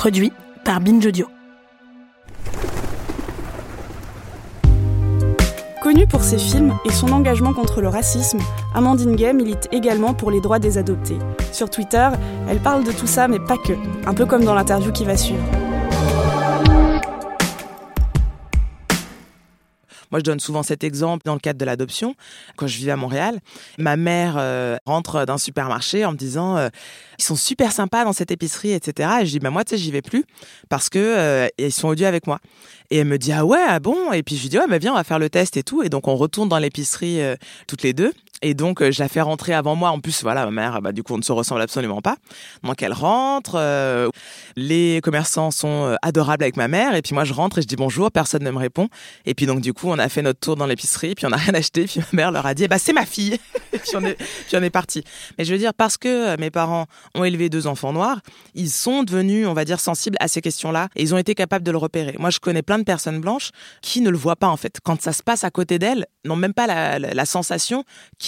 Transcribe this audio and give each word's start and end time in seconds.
Produit 0.00 0.32
par 0.64 0.80
Binge 0.80 1.04
Audio. 1.04 1.26
Connue 5.82 6.06
pour 6.06 6.22
ses 6.22 6.38
films 6.38 6.74
et 6.86 6.90
son 6.90 7.12
engagement 7.12 7.52
contre 7.52 7.82
le 7.82 7.88
racisme, 7.88 8.38
Amandine 8.74 9.14
Gay 9.14 9.34
milite 9.34 9.68
également 9.72 10.14
pour 10.14 10.30
les 10.30 10.40
droits 10.40 10.58
des 10.58 10.78
adoptés. 10.78 11.18
Sur 11.52 11.68
Twitter, 11.68 12.08
elle 12.48 12.60
parle 12.60 12.84
de 12.84 12.92
tout 12.92 13.06
ça, 13.06 13.28
mais 13.28 13.40
pas 13.40 13.58
que, 13.58 13.74
un 14.06 14.14
peu 14.14 14.24
comme 14.24 14.42
dans 14.42 14.54
l'interview 14.54 14.90
qui 14.90 15.04
va 15.04 15.18
suivre. 15.18 15.44
Moi, 20.10 20.20
je 20.20 20.24
donne 20.24 20.40
souvent 20.40 20.62
cet 20.62 20.84
exemple 20.84 21.22
dans 21.24 21.34
le 21.34 21.40
cadre 21.40 21.58
de 21.58 21.64
l'adoption. 21.64 22.14
Quand 22.56 22.66
je 22.66 22.76
vivais 22.76 22.92
à 22.92 22.96
Montréal, 22.96 23.40
ma 23.78 23.96
mère 23.96 24.34
euh, 24.38 24.76
rentre 24.86 25.24
d'un 25.24 25.38
supermarché 25.38 26.04
en 26.04 26.12
me 26.12 26.16
disant 26.16 26.56
euh, 26.56 26.68
ils 27.18 27.24
sont 27.24 27.36
super 27.36 27.72
sympas 27.72 28.04
dans 28.04 28.12
cette 28.12 28.30
épicerie, 28.30 28.72
etc. 28.72 29.08
Et 29.22 29.26
je 29.26 29.30
dis 29.30 29.38
bah 29.38 29.50
moi, 29.50 29.64
tu 29.64 29.70
sais, 29.70 29.78
j'y 29.78 29.90
vais 29.90 30.02
plus 30.02 30.24
parce 30.68 30.88
que 30.88 30.98
euh, 30.98 31.48
ils 31.58 31.72
sont 31.72 31.88
odieux 31.88 32.06
avec 32.06 32.26
moi. 32.26 32.40
Et 32.90 32.98
elle 32.98 33.06
me 33.06 33.18
dit 33.18 33.32
ah 33.32 33.44
ouais, 33.44 33.64
ah 33.66 33.78
bon? 33.78 34.12
Et 34.12 34.22
puis 34.22 34.36
je 34.36 34.42
lui 34.42 34.48
dis 34.48 34.58
ouais, 34.58 34.66
mais 34.68 34.78
viens, 34.78 34.92
on 34.92 34.96
va 34.96 35.04
faire 35.04 35.18
le 35.18 35.30
test 35.30 35.56
et 35.56 35.62
tout. 35.62 35.82
Et 35.82 35.88
donc 35.88 36.08
on 36.08 36.16
retourne 36.16 36.48
dans 36.48 36.58
l'épicerie 36.58 37.20
toutes 37.66 37.82
les 37.82 37.92
deux. 37.92 38.12
Et 38.42 38.54
donc, 38.54 38.82
je 38.82 39.02
la 39.02 39.08
fais 39.08 39.20
rentrer 39.20 39.54
avant 39.54 39.76
moi. 39.76 39.90
En 39.90 40.00
plus, 40.00 40.22
voilà, 40.22 40.44
ma 40.46 40.50
mère, 40.50 40.82
bah, 40.82 40.92
du 40.92 41.02
coup, 41.02 41.14
on 41.14 41.18
ne 41.18 41.22
se 41.22 41.32
ressemble 41.32 41.60
absolument 41.60 42.00
pas. 42.00 42.16
Donc, 42.62 42.82
elle 42.82 42.92
rentre. 42.92 43.60
les 44.56 45.00
commerçants 45.02 45.50
sont 45.50 45.96
adorables 46.02 46.44
avec 46.44 46.56
ma 46.56 46.68
mère. 46.68 46.94
Et 46.94 47.02
puis, 47.02 47.14
moi, 47.14 47.24
je 47.24 47.32
rentre 47.32 47.58
et 47.58 47.62
je 47.62 47.66
dis 47.66 47.76
bonjour. 47.76 48.10
Personne 48.10 48.42
ne 48.42 48.50
me 48.50 48.58
répond. 48.58 48.88
Et 49.26 49.34
puis, 49.34 49.46
donc, 49.46 49.60
du 49.60 49.72
coup, 49.72 49.88
on 49.88 49.98
a 49.98 50.08
fait 50.08 50.22
notre 50.22 50.40
tour 50.40 50.56
dans 50.56 50.66
l'épicerie, 50.66 51.14
puis 51.14 51.26
on 51.26 51.30
n'a 51.30 51.36
rien 51.36 51.54
acheté, 51.54 51.84
puis 51.84 52.00
ma 52.00 52.16
mère 52.16 52.32
leur 52.32 52.46
a 52.46 52.54
dit, 52.54 52.68
bah, 52.68 52.78
c'est 52.78 52.92
ma 52.92 53.06
fille. 53.06 53.34
et 53.72 53.78
puis 53.78 53.90
on, 53.94 54.04
est, 54.04 54.14
puis 54.14 54.56
on 54.56 54.62
est 54.62 54.70
parti. 54.70 55.04
Mais 55.38 55.44
je 55.44 55.52
veux 55.52 55.58
dire, 55.58 55.74
parce 55.74 55.96
que 55.96 56.32
euh, 56.32 56.36
mes 56.38 56.50
parents 56.50 56.86
ont 57.14 57.24
élevé 57.24 57.48
deux 57.48 57.66
enfants 57.66 57.92
noirs, 57.92 58.20
ils 58.54 58.70
sont 58.70 59.02
devenus, 59.02 59.46
on 59.46 59.54
va 59.54 59.64
dire, 59.64 59.80
sensibles 59.80 60.16
à 60.20 60.28
ces 60.28 60.40
questions-là, 60.40 60.88
et 60.96 61.02
ils 61.02 61.14
ont 61.14 61.18
été 61.18 61.34
capables 61.34 61.64
de 61.64 61.70
le 61.70 61.78
repérer. 61.78 62.16
Moi, 62.18 62.30
je 62.30 62.38
connais 62.38 62.62
plein 62.62 62.78
de 62.78 62.84
personnes 62.84 63.20
blanches 63.20 63.50
qui 63.82 64.00
ne 64.00 64.10
le 64.10 64.18
voient 64.18 64.36
pas, 64.36 64.48
en 64.48 64.56
fait. 64.56 64.78
Quand 64.82 65.00
ça 65.00 65.12
se 65.12 65.22
passe 65.22 65.44
à 65.44 65.50
côté 65.50 65.78
d'elles, 65.78 66.06
n'ont 66.24 66.36
même 66.36 66.54
pas 66.54 66.66
la, 66.66 66.98
la 66.98 67.26
sensation 67.26 67.84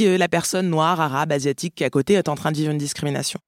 la 0.07 0.29
personne 0.29 0.69
noire, 0.69 1.01
arabe, 1.01 1.33
asiatique 1.33 1.75
qui 1.75 1.85
est 1.85 1.87
à 1.87 1.91
côté 1.91 2.15
est 2.15 2.29
en 2.29 2.35
train 2.35 2.53
de 2.53 2.57
vivre 2.57 2.71
une 2.71 2.79
discrimination. 2.79 3.41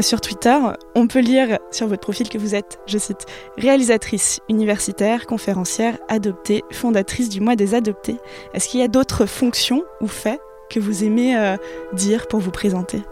Sur 0.00 0.22
Twitter, 0.22 0.56
on 0.94 1.06
peut 1.06 1.20
lire 1.20 1.58
sur 1.70 1.86
votre 1.86 2.00
profil 2.00 2.30
que 2.30 2.38
vous 2.38 2.54
êtes, 2.54 2.78
je 2.86 2.96
cite, 2.96 3.26
réalisatrice 3.58 4.40
universitaire, 4.48 5.26
conférencière, 5.26 5.98
adoptée, 6.08 6.62
fondatrice 6.70 7.28
du 7.28 7.42
mois 7.42 7.56
des 7.56 7.74
adoptés. 7.74 8.16
Est-ce 8.54 8.68
qu'il 8.68 8.80
y 8.80 8.82
a 8.82 8.88
d'autres 8.88 9.26
fonctions 9.26 9.84
ou 10.00 10.06
faits 10.06 10.40
que 10.70 10.80
vous 10.80 11.04
aimez 11.04 11.36
euh, 11.36 11.56
dire 11.92 12.26
pour 12.26 12.40
vous 12.40 12.50
présenter? 12.50 13.02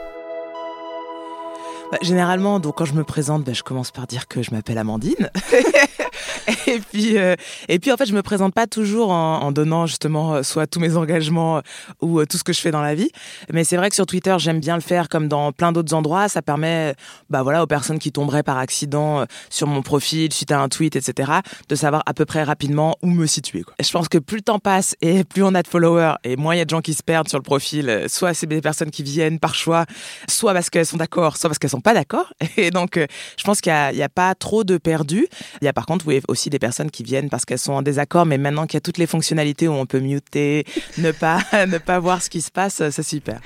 Bah, 1.91 1.99
Généralement, 2.03 2.61
donc 2.61 2.77
quand 2.77 2.85
je 2.85 2.95
me 2.95 3.05
présente, 3.05 3.45
bah, 3.45 3.53
je 3.53 3.63
commence 3.63 3.91
par 3.91 4.07
dire 4.07 4.29
que 4.29 4.43
je 4.43 4.51
m'appelle 4.53 4.79
Amandine. 4.79 5.31
et 6.67 6.79
puis, 6.79 7.19
euh, 7.19 7.35
et 7.69 7.79
puis 7.79 7.93
en 7.93 7.97
fait, 7.97 8.07
je 8.07 8.15
me 8.15 8.23
présente 8.23 8.55
pas 8.55 8.67
toujours 8.67 9.11
en, 9.11 9.41
en 9.43 9.53
donnant 9.53 9.87
justement 9.87 10.35
euh, 10.35 10.43
soit 10.43 10.67
tous 10.67 10.81
mes 10.81 10.97
engagements 10.97 11.59
euh, 11.59 11.61
ou 12.01 12.25
tout 12.25 12.39
ce 12.39 12.45
que 12.45 12.53
je 12.53 12.61
fais 12.61 12.71
dans 12.71 12.83
la 12.83 12.95
vie. 12.95 13.11
Mais 13.53 13.65
c'est 13.65 13.77
vrai 13.77 13.89
que 13.89 13.95
sur 13.95 14.07
Twitter, 14.07 14.35
j'aime 14.39 14.61
bien 14.61 14.75
le 14.75 14.81
faire 14.81 15.09
comme 15.09 15.29
dans 15.29 15.53
plein 15.53 15.73
d'autres 15.73 15.95
endroits. 15.95 16.29
Ça 16.29 16.43
permet, 16.43 16.95
bah 17.29 17.43
voilà, 17.43 17.63
aux 17.63 17.67
personnes 17.67 17.99
qui 17.99 18.13
tomberaient 18.13 18.43
par 18.43 18.59
accident 18.59 19.25
sur 19.49 19.67
mon 19.67 19.83
profil 19.83 20.33
suite 20.33 20.53
à 20.53 20.61
un 20.61 20.69
tweet, 20.69 20.97
etc., 20.97 21.33
de 21.69 21.75
savoir 21.75 22.03
à 22.07 22.15
peu 22.15 22.25
près 22.25 22.43
rapidement 22.43 22.97
où 23.03 23.09
me 23.09 23.27
situer. 23.27 23.63
Quoi. 23.63 23.75
je 23.81 23.91
pense 23.91 24.09
que 24.09 24.19
plus 24.19 24.37
le 24.37 24.43
temps 24.43 24.59
passe 24.59 24.97
et 25.01 25.25
plus 25.25 25.43
on 25.43 25.55
a 25.55 25.63
de 25.63 25.69
followers 25.69 26.15
et 26.25 26.37
moins 26.37 26.55
il 26.55 26.59
y 26.59 26.61
a 26.61 26.65
de 26.65 26.71
gens 26.71 26.81
qui 26.81 26.95
se 26.95 27.03
perdent 27.03 27.29
sur 27.29 27.39
le 27.39 27.43
profil. 27.43 28.05
Soit 28.09 28.35
c'est 28.35 28.47
des 28.47 28.61
personnes 28.61 28.91
qui 28.91 29.03
viennent 29.03 29.39
par 29.39 29.55
choix, 29.55 29.87
soit 30.29 30.53
parce 30.53 30.71
qu'elles 30.71 30.87
sont 30.87 30.97
d'accord, 30.97 31.37
soit 31.37 31.49
parce 31.49 31.59
qu'elles 31.59 31.71
sont 31.71 31.80
pas 31.81 31.95
d'accord. 31.95 32.33
Et 32.57 32.71
donc, 32.71 32.99
je 32.99 33.45
pense 33.45 33.61
qu'il 33.61 33.73
n'y 33.73 34.03
a, 34.03 34.05
a, 34.05 34.09
pas 34.09 34.35
trop 34.35 34.65
de 34.65 34.79
perdus. 34.79 35.27
Il 35.61 35.65
y 35.65 35.69
a 35.69 35.73
par 35.73 35.87
contre, 35.87 36.07
oui, 36.07 36.21
aussi 36.29 36.51
des 36.51 36.59
personnes 36.59 36.91
qui 36.91 37.03
viennent 37.03 37.29
parce 37.31 37.45
qu'elles 37.45 37.59
sont 37.59 37.73
en 37.73 37.83
désaccord, 37.83 38.27
mais 38.27 38.39
maintenant 38.39 38.67
qu'il 38.67 38.75
y 38.75 38.79
a 38.79 38.83
toutes 38.83 38.99
les 38.99 39.07
fonctionnalités 39.07 39.69
où 39.69 39.73
on 39.73 39.87
peut 39.87 40.01
muter, 40.01 40.65
ne 40.99 41.13
pas, 41.13 41.41
ne 41.67 41.79
pas 41.79 41.99
voir 41.99 42.23
ce 42.23 42.31
qui 42.31 42.41
se 42.41 42.51
passe, 42.51 42.83
c'est 42.91 43.03
super. 43.03 43.41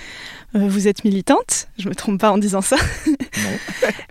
Euh, 0.55 0.69
vous 0.69 0.89
êtes 0.89 1.05
militante, 1.05 1.69
je 1.79 1.89
me 1.89 1.95
trompe 1.95 2.21
pas 2.21 2.31
en 2.31 2.39
disant 2.39 2.63
ça. 2.63 2.77
Non. 3.07 3.51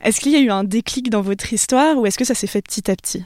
est-ce 0.04 0.20
qu'il 0.20 0.34
y 0.34 0.36
a 0.36 0.40
eu 0.40 0.52
un 0.52 0.64
déclic 0.64 1.10
dans 1.10 1.22
votre 1.22 1.52
histoire 1.54 1.98
ou 1.98 2.06
est-ce 2.06 2.18
que 2.18 2.26
ça 2.26 2.36
s'est 2.36 2.48
fait 2.48 2.62
petit 2.62 2.92
à 2.92 2.96
petit? 2.96 3.24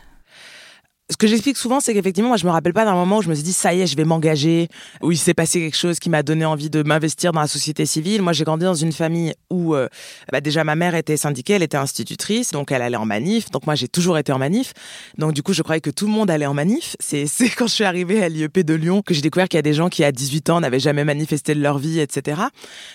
Ce 1.09 1.15
que 1.15 1.25
j'explique 1.25 1.55
souvent, 1.55 1.79
c'est 1.79 1.93
qu'effectivement, 1.93 2.27
moi, 2.27 2.37
je 2.37 2.45
me 2.45 2.51
rappelle 2.51 2.73
pas 2.73 2.83
d'un 2.83 2.93
moment 2.93 3.19
où 3.19 3.21
je 3.21 3.29
me 3.29 3.33
suis 3.33 3.43
dit, 3.43 3.53
ça 3.53 3.73
y 3.73 3.79
est, 3.79 3.87
je 3.87 3.95
vais 3.95 4.03
m'engager, 4.03 4.67
où 5.01 5.13
il 5.13 5.17
s'est 5.17 5.33
passé 5.33 5.61
quelque 5.61 5.77
chose 5.77 5.99
qui 5.99 6.09
m'a 6.09 6.21
donné 6.21 6.43
envie 6.43 6.69
de 6.69 6.83
m'investir 6.83 7.31
dans 7.31 7.39
la 7.39 7.47
société 7.47 7.85
civile. 7.85 8.21
Moi, 8.21 8.33
j'ai 8.33 8.43
grandi 8.43 8.65
dans 8.65 8.73
une 8.73 8.91
famille 8.91 9.33
où, 9.49 9.73
euh, 9.73 9.87
bah, 10.33 10.41
déjà, 10.41 10.65
ma 10.65 10.75
mère 10.75 10.95
était 10.95 11.15
syndiquée, 11.15 11.53
elle 11.53 11.63
était 11.63 11.77
institutrice, 11.77 12.51
donc 12.51 12.73
elle 12.73 12.81
allait 12.81 12.97
en 12.97 13.05
manif. 13.05 13.49
Donc 13.51 13.65
moi, 13.65 13.75
j'ai 13.75 13.87
toujours 13.87 14.17
été 14.17 14.33
en 14.33 14.37
manif. 14.37 14.73
Donc 15.17 15.31
du 15.31 15.43
coup, 15.43 15.53
je 15.53 15.61
croyais 15.61 15.79
que 15.79 15.89
tout 15.89 16.07
le 16.07 16.11
monde 16.11 16.29
allait 16.29 16.45
en 16.45 16.53
manif. 16.53 16.97
C'est 16.99 17.25
quand 17.57 17.67
je 17.67 17.73
suis 17.73 17.85
arrivée 17.85 18.21
à 18.21 18.27
l'IEP 18.27 18.59
de 18.59 18.73
Lyon 18.73 19.01
que 19.01 19.13
j'ai 19.13 19.21
découvert 19.21 19.47
qu'il 19.47 19.57
y 19.57 19.59
a 19.59 19.63
des 19.63 19.73
gens 19.73 19.87
qui, 19.87 20.03
à 20.03 20.11
18 20.11 20.49
ans, 20.49 20.59
n'avaient 20.59 20.81
jamais 20.81 21.05
manifesté 21.05 21.55
de 21.55 21.61
leur 21.61 21.77
vie, 21.77 22.01
etc. 22.01 22.41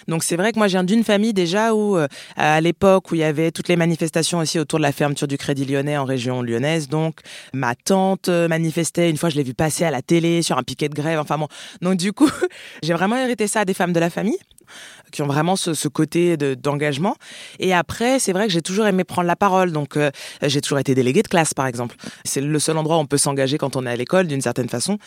Donc 0.06 0.22
c'est 0.22 0.36
vrai 0.36 0.52
que 0.52 0.58
moi, 0.58 0.68
je 0.68 0.72
viens 0.72 0.84
d'une 0.84 1.02
famille 1.02 1.32
déjà 1.32 1.74
où, 1.74 1.96
euh, 1.96 2.08
à 2.36 2.60
l'époque 2.60 3.10
où 3.10 3.14
il 3.14 3.22
y 3.22 3.24
avait 3.24 3.52
toutes 3.52 3.68
les 3.68 3.76
manifestations 3.76 4.38
aussi 4.40 4.58
autour 4.58 4.78
de 4.80 4.82
la 4.82 4.92
fermeture 4.92 5.26
du 5.26 5.38
Crédit 5.38 5.64
Lyonnais 5.64 5.96
en 5.96 6.04
région 6.04 6.42
lyonnaise, 6.42 6.90
donc 6.90 7.20
ma 7.54 7.74
tante 7.74 8.01
euh, 8.28 8.48
manifestait. 8.48 9.10
Une 9.10 9.16
fois, 9.16 9.28
je 9.30 9.36
l'ai 9.36 9.42
vu 9.42 9.54
passer 9.54 9.84
à 9.84 9.90
la 9.90 10.02
télé 10.02 10.42
sur 10.42 10.58
un 10.58 10.62
piquet 10.62 10.88
de 10.88 10.94
grève. 10.94 11.18
Enfin 11.18 11.38
bon. 11.38 11.48
Donc 11.80 11.96
du 11.96 12.12
coup, 12.12 12.30
j'ai 12.82 12.92
vraiment 12.92 13.16
hérité 13.16 13.46
ça 13.46 13.64
des 13.64 13.74
femmes 13.74 13.92
de 13.92 14.00
la 14.00 14.10
famille 14.10 14.38
qui 15.12 15.22
ont 15.22 15.26
vraiment 15.26 15.56
ce, 15.56 15.88
côté 15.88 16.36
d'engagement. 16.36 17.16
et 17.58 17.74
après, 17.74 18.18
c'est 18.18 18.32
vrai 18.32 18.46
que 18.46 18.52
j'ai 18.52 18.62
toujours 18.62 18.86
aimé 18.86 19.04
prendre 19.04 19.28
la 19.28 19.36
parole. 19.36 19.70
Donc, 19.72 19.96
euh, 19.96 20.10
j'ai 20.42 20.60
toujours 20.60 20.78
été 20.78 20.94
déléguée 20.94 21.22
de 21.22 21.28
classe, 21.28 21.54
par 21.54 21.66
exemple. 21.66 21.96
C'est 22.24 22.40
le 22.40 22.58
seul 22.58 22.78
endroit 22.78 22.96
où 22.96 23.00
on 23.00 23.06
peut 23.06 23.18
s'engager 23.18 23.58
quand 23.58 23.76
on 23.76 23.84
est 23.86 23.90
à 23.90 23.96
l'école, 23.96 24.26
d'une 24.26 24.40
certaine 24.40 24.68
façon. 24.68 24.98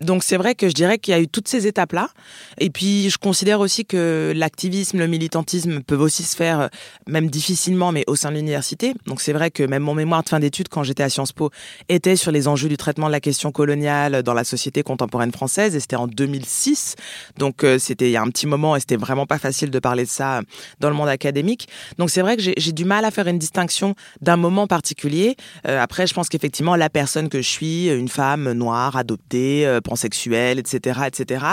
Donc, 0.00 0.22
c'est 0.22 0.36
vrai 0.36 0.54
que 0.54 0.68
je 0.68 0.74
dirais 0.74 0.98
qu'il 0.98 1.12
y 1.12 1.16
a 1.16 1.20
eu 1.20 1.28
toutes 1.28 1.48
ces 1.48 1.66
étapes-là. 1.66 2.10
Et 2.58 2.70
puis, 2.70 3.08
je 3.08 3.16
considère 3.16 3.60
aussi 3.60 3.86
que 3.86 4.32
l'activisme, 4.36 4.98
le 4.98 5.06
militantisme 5.06 5.80
peuvent 5.80 6.02
aussi 6.02 6.24
se 6.24 6.36
faire, 6.36 6.60
euh, 6.60 6.68
même 7.06 7.30
difficilement, 7.30 7.90
mais 7.90 8.04
au 8.06 8.16
sein 8.16 8.30
de 8.30 8.36
l'université. 8.36 8.94
Donc, 9.06 9.22
c'est 9.22 9.32
vrai 9.32 9.50
que 9.50 9.62
même 9.62 9.82
mon 9.82 9.94
mémoire 9.94 10.22
de 10.22 10.28
fin 10.28 10.40
d'études, 10.40 10.68
quand 10.68 10.82
j'étais 10.82 11.02
à 11.02 11.08
Sciences 11.08 11.32
Po, 11.32 11.50
était 11.88 12.16
sur 12.16 12.32
les 12.32 12.48
enjeux 12.48 12.68
du 12.68 12.76
traitement 12.76 13.06
de 13.06 13.12
la 13.12 13.20
question 13.20 13.50
coloniale 13.50 14.22
dans 14.22 14.34
la 14.34 14.44
société 14.44 14.82
contemporaine 14.82 15.32
française. 15.32 15.74
Et 15.74 15.80
c'était 15.80 15.96
en 15.96 16.06
2006. 16.06 16.96
Donc, 17.38 17.64
euh, 17.64 17.78
c'était 17.78 18.08
il 18.08 18.12
y 18.12 18.16
a 18.16 18.22
un 18.22 18.28
petit 18.28 18.46
moment 18.46 18.76
et 18.76 18.80
c'était 18.80 18.96
vraiment 18.96 19.13
pas 19.26 19.38
facile 19.38 19.70
de 19.70 19.78
parler 19.78 20.04
de 20.04 20.08
ça 20.08 20.42
dans 20.80 20.90
le 20.90 20.94
monde 20.94 21.08
académique. 21.08 21.68
Donc 21.98 22.10
c'est 22.10 22.20
vrai 22.20 22.36
que 22.36 22.42
j'ai 22.42 22.72
du 22.72 22.84
mal 22.84 23.04
à 23.04 23.10
faire 23.10 23.28
une 23.28 23.38
distinction 23.38 23.94
d'un 24.20 24.36
moment 24.36 24.66
particulier. 24.66 25.36
Euh, 25.66 25.80
après, 25.80 26.06
je 26.06 26.14
pense 26.14 26.28
qu'effectivement, 26.28 26.76
la 26.76 26.90
personne 26.90 27.28
que 27.28 27.40
je 27.40 27.48
suis, 27.48 27.88
une 27.88 28.08
femme 28.08 28.52
noire, 28.52 28.96
adoptée, 28.96 29.66
euh, 29.66 29.80
pansexuelle, 29.80 30.58
etc., 30.58 31.00
etc., 31.06 31.44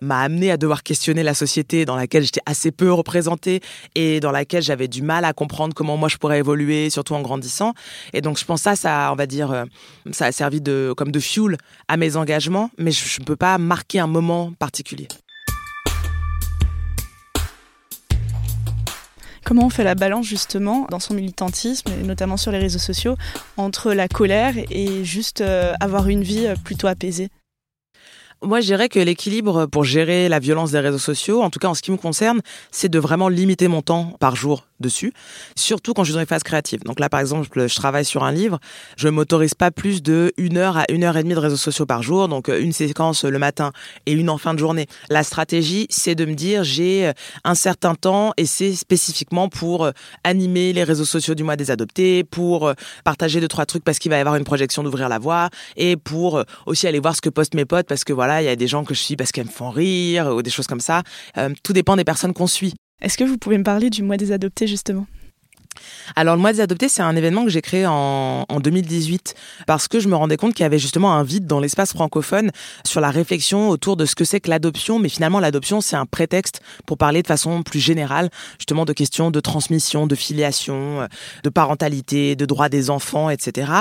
m'a 0.00 0.20
amené 0.20 0.50
à 0.50 0.56
devoir 0.56 0.82
questionner 0.82 1.22
la 1.22 1.34
société 1.34 1.84
dans 1.84 1.96
laquelle 1.96 2.24
j'étais 2.24 2.40
assez 2.46 2.72
peu 2.72 2.92
représentée 2.92 3.60
et 3.94 4.20
dans 4.20 4.32
laquelle 4.32 4.62
j'avais 4.62 4.88
du 4.88 5.02
mal 5.02 5.24
à 5.24 5.32
comprendre 5.32 5.74
comment 5.74 5.96
moi 5.96 6.08
je 6.08 6.16
pourrais 6.16 6.38
évoluer, 6.38 6.90
surtout 6.90 7.14
en 7.14 7.20
grandissant. 7.20 7.74
Et 8.12 8.20
donc 8.20 8.38
je 8.38 8.44
pense 8.44 8.62
ça, 8.62 8.76
ça, 8.76 9.10
on 9.12 9.16
va 9.16 9.26
dire, 9.26 9.50
euh, 9.50 9.64
ça 10.12 10.26
a 10.26 10.32
servi 10.32 10.60
de 10.60 10.94
comme 10.96 11.10
de 11.10 11.20
fuel 11.20 11.56
à 11.88 11.96
mes 11.96 12.16
engagements, 12.16 12.70
mais 12.78 12.92
je 12.92 13.20
ne 13.20 13.24
peux 13.24 13.36
pas 13.36 13.58
marquer 13.58 13.98
un 13.98 14.06
moment 14.06 14.52
particulier. 14.58 15.08
Comment 19.52 19.66
on 19.66 19.68
fait 19.68 19.84
la 19.84 19.94
balance 19.94 20.24
justement 20.24 20.86
dans 20.90 20.98
son 20.98 21.12
militantisme, 21.12 21.90
notamment 22.06 22.38
sur 22.38 22.52
les 22.52 22.58
réseaux 22.58 22.78
sociaux, 22.78 23.16
entre 23.58 23.92
la 23.92 24.08
colère 24.08 24.54
et 24.70 25.04
juste 25.04 25.42
euh, 25.42 25.74
avoir 25.78 26.08
une 26.08 26.22
vie 26.22 26.46
euh, 26.46 26.54
plutôt 26.64 26.86
apaisée 26.86 27.28
moi, 28.42 28.60
je 28.60 28.66
dirais 28.66 28.88
que 28.88 28.98
l'équilibre 28.98 29.66
pour 29.66 29.84
gérer 29.84 30.28
la 30.28 30.38
violence 30.38 30.72
des 30.72 30.80
réseaux 30.80 30.98
sociaux, 30.98 31.42
en 31.42 31.50
tout 31.50 31.58
cas 31.58 31.68
en 31.68 31.74
ce 31.74 31.82
qui 31.82 31.90
me 31.90 31.96
concerne, 31.96 32.40
c'est 32.70 32.88
de 32.88 32.98
vraiment 32.98 33.28
limiter 33.28 33.68
mon 33.68 33.82
temps 33.82 34.16
par 34.18 34.36
jour 34.36 34.66
dessus, 34.80 35.12
surtout 35.56 35.94
quand 35.94 36.02
je 36.02 36.08
suis 36.08 36.14
dans 36.14 36.20
les 36.20 36.26
phases 36.26 36.42
créatives. 36.42 36.82
Donc 36.82 37.00
là, 37.00 37.08
par 37.08 37.20
exemple, 37.20 37.68
je 37.68 37.74
travaille 37.74 38.04
sur 38.04 38.24
un 38.24 38.32
livre, 38.32 38.58
je 38.96 39.08
m'autorise 39.08 39.54
pas 39.54 39.70
plus 39.70 40.02
de 40.02 40.32
une 40.36 40.58
heure 40.58 40.76
à 40.76 40.84
une 40.90 41.04
heure 41.04 41.16
et 41.16 41.22
demie 41.22 41.34
de 41.34 41.38
réseaux 41.38 41.56
sociaux 41.56 41.86
par 41.86 42.02
jour, 42.02 42.28
donc 42.28 42.48
euh, 42.48 42.60
une 42.60 42.72
séquence 42.72 43.24
le 43.24 43.38
matin 43.38 43.72
et 44.06 44.12
une 44.12 44.28
en 44.28 44.38
fin 44.38 44.54
de 44.54 44.58
journée. 44.58 44.86
La 45.08 45.22
stratégie, 45.22 45.86
c'est 45.88 46.14
de 46.14 46.24
me 46.24 46.34
dire 46.34 46.64
j'ai 46.64 47.06
euh, 47.06 47.12
un 47.44 47.54
certain 47.54 47.94
temps 47.94 48.32
et 48.36 48.44
c'est 48.44 48.74
spécifiquement 48.74 49.48
pour 49.48 49.84
euh, 49.84 49.92
animer 50.24 50.72
les 50.72 50.84
réseaux 50.84 51.04
sociaux 51.04 51.34
du 51.34 51.44
mois 51.44 51.56
des 51.56 51.70
adoptés, 51.70 52.24
pour 52.24 52.72
partager 53.04 53.40
deux 53.40 53.48
trois 53.48 53.66
trucs 53.66 53.84
parce 53.84 53.98
qu'il 53.98 54.10
va 54.10 54.18
y 54.18 54.20
avoir 54.20 54.34
une 54.34 54.44
projection 54.44 54.82
d'ouvrir 54.82 55.08
la 55.08 55.18
voie 55.18 55.48
et 55.76 55.96
pour 55.96 56.42
aussi 56.66 56.88
aller 56.88 56.98
voir 56.98 57.14
ce 57.14 57.20
que 57.20 57.28
postent 57.28 57.54
mes 57.54 57.64
potes 57.64 57.86
parce 57.86 58.02
que 58.02 58.12
voilà, 58.12 58.31
il 58.40 58.46
y 58.46 58.48
a 58.48 58.56
des 58.56 58.68
gens 58.68 58.84
que 58.84 58.94
je 58.94 59.00
suis 59.00 59.16
parce 59.16 59.32
qu'elles 59.32 59.46
me 59.46 59.50
font 59.50 59.70
rire 59.70 60.28
ou 60.28 60.42
des 60.42 60.50
choses 60.50 60.66
comme 60.66 60.80
ça. 60.80 61.02
tout 61.62 61.72
dépend 61.72 61.96
des 61.96 62.04
personnes 62.04 62.32
qu'on 62.32 62.46
suit. 62.46 62.74
Est-ce 63.02 63.18
que 63.18 63.24
vous 63.24 63.36
pouvez 63.36 63.58
me 63.58 63.64
parler 63.64 63.90
du 63.90 64.02
mois 64.02 64.16
des 64.16 64.30
adoptés 64.30 64.68
justement? 64.68 65.06
Alors, 66.16 66.36
le 66.36 66.40
mois 66.40 66.52
des 66.52 66.60
adoptés, 66.60 66.88
c'est 66.88 67.02
un 67.02 67.16
événement 67.16 67.44
que 67.44 67.50
j'ai 67.50 67.62
créé 67.62 67.86
en, 67.86 68.44
en, 68.48 68.60
2018 68.60 69.34
parce 69.66 69.88
que 69.88 70.00
je 70.00 70.08
me 70.08 70.14
rendais 70.14 70.36
compte 70.36 70.54
qu'il 70.54 70.62
y 70.62 70.66
avait 70.66 70.78
justement 70.78 71.14
un 71.14 71.22
vide 71.22 71.46
dans 71.46 71.60
l'espace 71.60 71.92
francophone 71.92 72.50
sur 72.84 73.00
la 73.00 73.10
réflexion 73.10 73.70
autour 73.70 73.96
de 73.96 74.04
ce 74.04 74.14
que 74.14 74.24
c'est 74.24 74.40
que 74.40 74.50
l'adoption. 74.50 74.98
Mais 74.98 75.08
finalement, 75.08 75.40
l'adoption, 75.40 75.80
c'est 75.80 75.96
un 75.96 76.06
prétexte 76.06 76.60
pour 76.86 76.98
parler 76.98 77.22
de 77.22 77.26
façon 77.26 77.62
plus 77.62 77.80
générale, 77.80 78.30
justement, 78.58 78.84
de 78.84 78.92
questions 78.92 79.30
de 79.30 79.40
transmission, 79.40 80.06
de 80.06 80.14
filiation, 80.14 81.08
de 81.42 81.50
parentalité, 81.50 82.36
de 82.36 82.44
droits 82.44 82.68
des 82.68 82.90
enfants, 82.90 83.30
etc., 83.30 83.72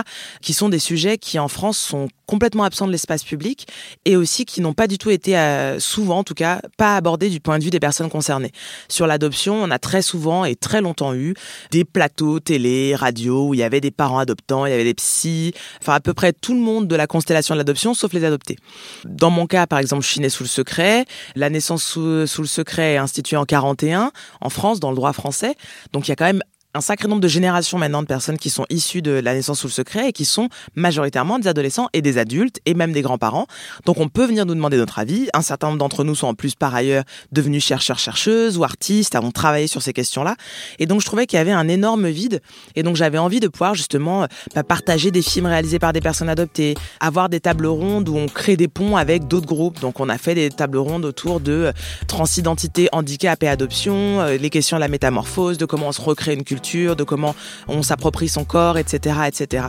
qui 0.42 0.54
sont 0.54 0.70
des 0.70 0.80
sujets 0.80 1.18
qui, 1.18 1.40
en 1.40 1.48
France, 1.48 1.78
sont 1.78 2.08
complètement 2.32 2.64
absents 2.64 2.88
de 2.88 2.94
l'espace 2.94 3.26
public 3.26 3.68
et 4.06 4.16
aussi 4.16 4.46
qui 4.46 4.62
n'ont 4.62 4.74
pas 4.74 4.88
du 4.88 4.98
tout 4.98 5.10
été, 5.10 5.38
euh, 5.38 5.82
souvent 5.82 6.20
en 6.20 6.24
tout 6.24 6.34
cas, 6.34 6.62
pas 6.78 6.96
abordés 6.96 7.30
du 7.30 7.42
point 7.42 7.60
de 7.60 7.64
vue 7.66 7.72
des 7.72 7.82
personnes 7.82 8.10
concernées. 8.10 8.54
Sur 8.88 9.06
l'adoption, 9.06 9.62
on 9.62 9.70
a 9.70 9.80
très 9.80 10.02
souvent 10.02 10.46
et 10.46 10.56
très 10.56 10.80
longtemps 10.80 11.14
eu 11.14 11.34
des 11.72 11.84
plateaux 11.84 12.40
télé, 12.40 12.96
radio, 12.96 13.50
où 13.50 13.54
il 13.54 13.60
y 13.60 13.64
avait 13.64 13.82
des 13.82 13.92
parents 13.92 14.20
adoptants, 14.20 14.66
il 14.66 14.70
y 14.70 14.74
avait 14.74 14.86
des 14.86 14.94
psys, 14.94 15.54
enfin 15.82 15.96
à 15.96 16.00
peu 16.00 16.14
près 16.14 16.32
tout 16.32 16.54
le 16.54 16.62
monde 16.62 16.88
de 16.88 16.96
la 16.96 17.06
constellation 17.06 17.54
de 17.54 17.58
l'adoption, 17.58 17.94
sauf 17.94 18.14
les 18.14 18.24
adoptés. 18.24 18.56
Dans 19.04 19.30
mon 19.30 19.46
cas, 19.46 19.68
par 19.68 19.80
exemple, 19.80 20.04
je 20.06 20.10
suis 20.10 20.22
née 20.22 20.30
sous 20.30 20.44
le 20.44 20.50
secret. 20.50 21.06
La 21.36 21.50
naissance 21.50 21.84
sous, 21.84 22.28
sous 22.28 22.42
le 22.42 22.48
secret 22.48 22.94
est 22.94 22.98
instituée 22.98 23.36
en 23.36 23.44
41 23.44 24.14
en 24.40 24.50
France, 24.50 24.80
dans 24.80 24.92
le 24.92 24.96
droit 24.96 25.12
français. 25.12 25.56
Donc 25.92 26.08
il 26.08 26.12
y 26.12 26.14
a 26.14 26.16
quand 26.16 26.26
même 26.26 26.44
un 26.74 26.82
sacré 26.82 27.08
nombre 27.08 27.22
de 27.22 27.28
générations 27.28 27.78
maintenant 27.78 28.02
de 28.02 28.08
personnes 28.08 28.38
qui 28.38 28.50
sont 28.50 28.66
issues 28.70 29.02
de 29.02 29.12
la 29.12 29.34
naissance 29.34 29.60
sous 29.60 29.68
le 29.68 29.72
secret 29.72 30.10
et 30.10 30.14
qui 30.14 30.24
sont 30.24 30.48
majoritairement 30.76 31.38
des 31.38 31.48
adolescents 31.50 31.90
et 31.94 32.02
des 32.02 32.18
adultes 32.18 32.60
et 32.66 32.74
même 32.74 32.94
des 32.94 33.02
grands-parents. 33.02 33.46
Donc 33.86 34.00
on 34.00 34.08
peut 34.08 34.26
venir 34.26 34.46
nous 34.46 34.56
demander 34.56 34.78
notre 34.78 35.00
avis. 35.00 35.28
Un 35.34 35.42
certain 35.42 35.68
nombre 35.68 35.80
d'entre 35.80 36.04
nous 36.04 36.16
sont 36.16 36.28
en 36.28 36.34
plus 36.34 36.56
par 36.56 36.74
ailleurs 36.74 37.04
devenus 37.32 37.64
chercheurs, 37.64 38.00
chercheuses 38.00 38.58
ou 38.58 38.64
artistes, 38.64 39.16
avons 39.16 39.32
travaillé 39.32 39.68
sur 39.68 39.82
ces 39.82 39.92
questions-là. 39.92 40.36
Et 40.80 40.86
donc 40.86 41.02
je 41.02 41.06
trouvais 41.06 41.26
qu'il 41.26 41.38
y 41.38 41.40
avait 41.42 41.52
un 41.52 41.68
énorme 41.68 42.08
vide. 42.08 42.42
Et 42.76 42.84
donc 42.84 42.96
j'avais 42.96 43.18
envie 43.18 43.42
de 43.42 43.50
pouvoir 43.50 43.76
justement 43.76 44.28
bah, 44.56 44.64
partager 44.64 45.12
des 45.12 45.22
films 45.22 45.48
réalisés 45.48 45.80
par 45.80 45.92
des 45.92 46.02
personnes 46.02 46.30
adoptées, 46.30 46.76
avoir 47.02 47.28
des 47.28 47.42
tables 47.42 47.68
rondes 47.68 48.08
où 48.08 48.16
on 48.16 48.28
crée 48.28 48.56
des 48.56 48.70
ponts 48.70 48.96
avec 48.96 49.28
d'autres 49.28 49.48
groupes. 49.48 49.82
Donc 49.82 50.00
on 50.00 50.08
a 50.08 50.18
fait 50.18 50.36
des 50.36 50.50
tables 50.50 50.78
rondes 50.78 51.04
autour 51.04 51.42
de 51.42 51.52
euh, 51.52 51.72
transidentité, 52.08 52.88
handicap 52.94 53.44
et 53.44 53.50
adoption, 53.50 54.22
euh, 54.22 54.38
les 54.38 54.50
questions 54.50 54.78
de 54.78 54.82
la 54.82 54.88
métamorphose, 54.88 55.58
de 55.58 55.66
comment 55.66 55.90
on 55.90 55.92
se 55.92 56.02
recrée 56.02 56.34
une 56.34 56.44
culture 56.44 56.61
de 56.62 57.04
comment 57.04 57.36
on 57.68 57.84
s'approprie 57.84 58.30
son 58.30 58.46
corps, 58.46 58.78
etc., 58.78 59.22
etc. 59.28 59.66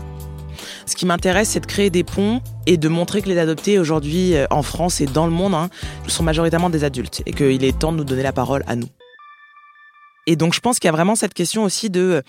Ce 0.86 0.94
qui 0.94 1.06
m'intéresse, 1.06 1.50
c'est 1.50 1.60
de 1.60 1.66
créer 1.66 1.90
des 1.90 2.04
ponts 2.04 2.40
et 2.66 2.76
de 2.76 2.88
montrer 2.88 3.22
que 3.22 3.28
les 3.28 3.38
adoptés 3.38 3.78
aujourd'hui 3.78 4.34
euh, 4.34 4.46
en 4.50 4.62
France 4.62 5.00
et 5.00 5.06
dans 5.06 5.26
le 5.26 5.32
monde 5.32 5.54
hein, 5.54 5.70
sont 6.06 6.22
majoritairement 6.22 6.70
des 6.70 6.84
adultes 6.84 7.22
et 7.26 7.32
qu'il 7.32 7.64
est 7.64 7.78
temps 7.78 7.92
de 7.92 7.98
nous 7.98 8.04
donner 8.04 8.22
la 8.22 8.32
parole 8.32 8.62
à 8.66 8.76
nous. 8.76 8.88
Et 10.26 10.36
donc 10.36 10.54
je 10.54 10.60
pense 10.60 10.78
qu'il 10.78 10.86
y 10.86 10.90
a 10.90 10.92
vraiment 10.92 11.16
cette 11.16 11.34
question 11.34 11.64
aussi 11.64 11.90
de 11.90 12.22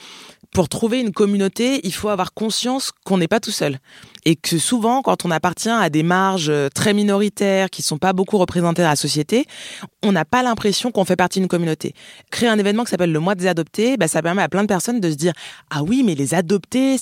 pour 0.53 0.69
trouver 0.69 0.99
une 0.99 1.11
communauté, 1.11 1.81
il 1.83 1.93
faut 1.93 2.09
avoir 2.09 2.33
conscience 2.33 2.91
qu'on 3.03 3.17
n'est 3.17 3.27
pas 3.27 3.39
tout 3.39 3.51
seul. 3.51 3.79
Et 4.25 4.35
que 4.35 4.57
souvent, 4.57 5.01
quand 5.01 5.25
on 5.25 5.31
appartient 5.31 5.69
à 5.69 5.89
des 5.89 6.03
marges 6.03 6.49
euh, 6.49 6.69
très 6.73 6.93
minoritaires, 6.93 7.69
qui 7.69 7.81
sont 7.81 7.97
pas 7.97 8.13
beaucoup 8.13 8.37
représentées 8.37 8.83
dans 8.83 8.87
la 8.87 8.95
société, 8.95 9.45
on 10.01 10.11
n'a 10.11 10.23
pas 10.23 10.43
l'impression 10.43 10.91
qu'on 10.91 11.03
fait 11.03 11.15
partie 11.15 11.39
d'une 11.39 11.49
communauté. 11.49 11.93
Créer 12.31 12.47
un 12.47 12.57
événement 12.57 12.85
qui 12.85 12.91
s'appelle 12.91 13.11
le 13.11 13.19
mois 13.19 13.35
des 13.35 13.47
adoptés, 13.47 13.97
bah, 13.97 14.07
ça 14.07 14.21
permet 14.21 14.41
à 14.41 14.47
plein 14.47 14.61
de 14.61 14.67
personnes 14.67 15.01
de 15.01 15.09
se 15.09 15.15
dire, 15.15 15.33
ah 15.71 15.83
oui, 15.83 16.03
mais 16.05 16.15
les 16.15 16.35
adoptés, 16.35 16.97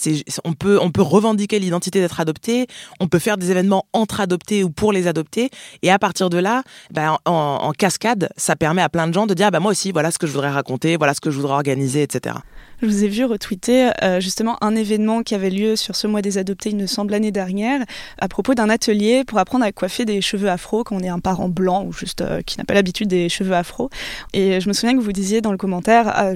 on 0.46 0.54
peut, 0.54 0.80
revendiquer 0.98 1.60
l'identité 1.60 2.00
d'être 2.00 2.20
adopté, 2.20 2.68
on 3.00 3.08
peut 3.08 3.20
faire 3.20 3.38
des 3.38 3.52
événements 3.52 3.86
entre 3.94 4.22
adoptés 4.22 4.64
ou 4.64 4.70
pour 4.70 4.94
les 4.94 5.08
adoptés. 5.08 5.50
Et 5.84 5.92
à 5.92 6.00
partir 6.00 6.30
de 6.30 6.38
là, 6.38 6.64
bah, 6.92 7.20
en, 7.26 7.72
cascade, 7.78 8.30
ça 8.38 8.56
permet 8.56 8.82
à 8.82 8.90
plein 8.90 9.08
de 9.08 9.14
gens 9.14 9.28
de 9.28 9.34
dire, 9.34 9.52
bah, 9.52 9.60
moi 9.60 9.72
aussi, 9.72 9.92
voilà 9.92 10.10
ce 10.10 10.18
que 10.18 10.26
je 10.26 10.32
voudrais 10.32 10.52
raconter, 10.52 10.96
voilà 10.98 11.14
ce 11.14 11.22
que 11.22 11.30
je 11.30 11.36
voudrais 11.36 11.54
organiser, 11.54 12.02
etc. 12.02 12.36
Je 12.82 12.88
vous 12.88 13.04
ai 13.04 13.08
vu 13.10 13.26
retweeter 13.42 13.92
euh, 14.04 14.20
justement 14.20 14.58
un 14.62 14.76
événement 14.76 15.24
qui 15.24 15.36
avait 15.36 15.50
lieu 15.50 15.76
sur 15.76 15.96
ce 15.96 16.08
mois 16.08 16.22
des 16.22 16.38
adoptés, 16.38 16.70
il 16.70 16.78
me 16.78 16.86
semble, 16.86 17.12
l'année 17.12 17.32
dernière, 17.32 17.84
à 18.20 18.28
propos 18.28 18.54
d'un 18.54 18.70
atelier 18.70 19.24
pour 19.26 19.40
apprendre 19.40 19.66
à 19.66 19.72
coiffer 19.72 20.06
des 20.06 20.22
cheveux 20.22 20.50
afro 20.50 20.84
quand 20.84 20.96
on 20.96 21.00
est 21.00 21.10
un 21.10 21.20
parent 21.20 21.50
blanc 21.50 21.86
ou 21.86 21.94
juste 21.94 22.22
euh, 22.22 22.42
qui 22.42 22.58
n'a 22.58 22.64
pas 22.64 22.74
l'habitude 22.74 23.08
des 23.08 23.30
cheveux 23.30 23.54
afro. 23.54 23.90
Et 24.34 24.62
je 24.62 24.68
me 24.68 24.74
souviens 24.74 24.96
que 24.96 25.02
vous 25.02 25.12
disiez 25.12 25.42
dans 25.42 25.52
le 25.52 25.58
commentaire, 25.58 26.20
euh, 26.20 26.36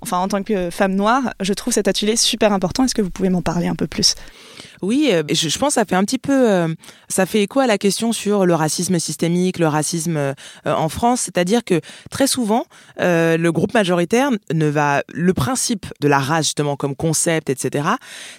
enfin 0.00 0.18
en 0.18 0.28
tant 0.28 0.42
que 0.42 0.70
femme 0.70 0.94
noire, 0.94 1.34
je 1.40 1.52
trouve 1.52 1.72
cet 1.72 1.88
atelier 1.88 2.16
super 2.16 2.52
important. 2.52 2.84
Est-ce 2.84 2.94
que 2.94 3.02
vous 3.02 3.10
pouvez 3.10 3.30
m'en 3.30 3.42
parler 3.42 3.66
un 3.66 3.74
peu 3.74 3.86
plus? 3.86 4.14
Oui, 4.82 5.10
euh, 5.12 5.22
je, 5.30 5.58
pense 5.58 5.68
que 5.68 5.74
ça 5.74 5.84
fait 5.84 5.94
un 5.94 6.04
petit 6.04 6.18
peu, 6.18 6.50
euh, 6.50 6.68
ça 7.08 7.26
fait 7.26 7.42
écho 7.42 7.60
à 7.60 7.66
la 7.66 7.78
question 7.78 8.12
sur 8.12 8.46
le 8.46 8.54
racisme 8.54 8.98
systémique, 8.98 9.58
le 9.58 9.68
racisme 9.68 10.16
euh, 10.16 10.34
en 10.64 10.88
France, 10.88 11.22
c'est-à-dire 11.22 11.64
que 11.64 11.80
très 12.10 12.26
souvent, 12.26 12.64
le 12.98 13.50
groupe 13.50 13.74
majoritaire 13.74 14.30
ne 14.52 14.66
va, 14.66 15.02
le 15.12 15.34
principe 15.34 15.86
de 16.00 16.08
la 16.08 16.18
race 16.18 16.46
justement 16.46 16.76
comme 16.76 16.94
concept, 16.94 17.50
etc., 17.50 17.88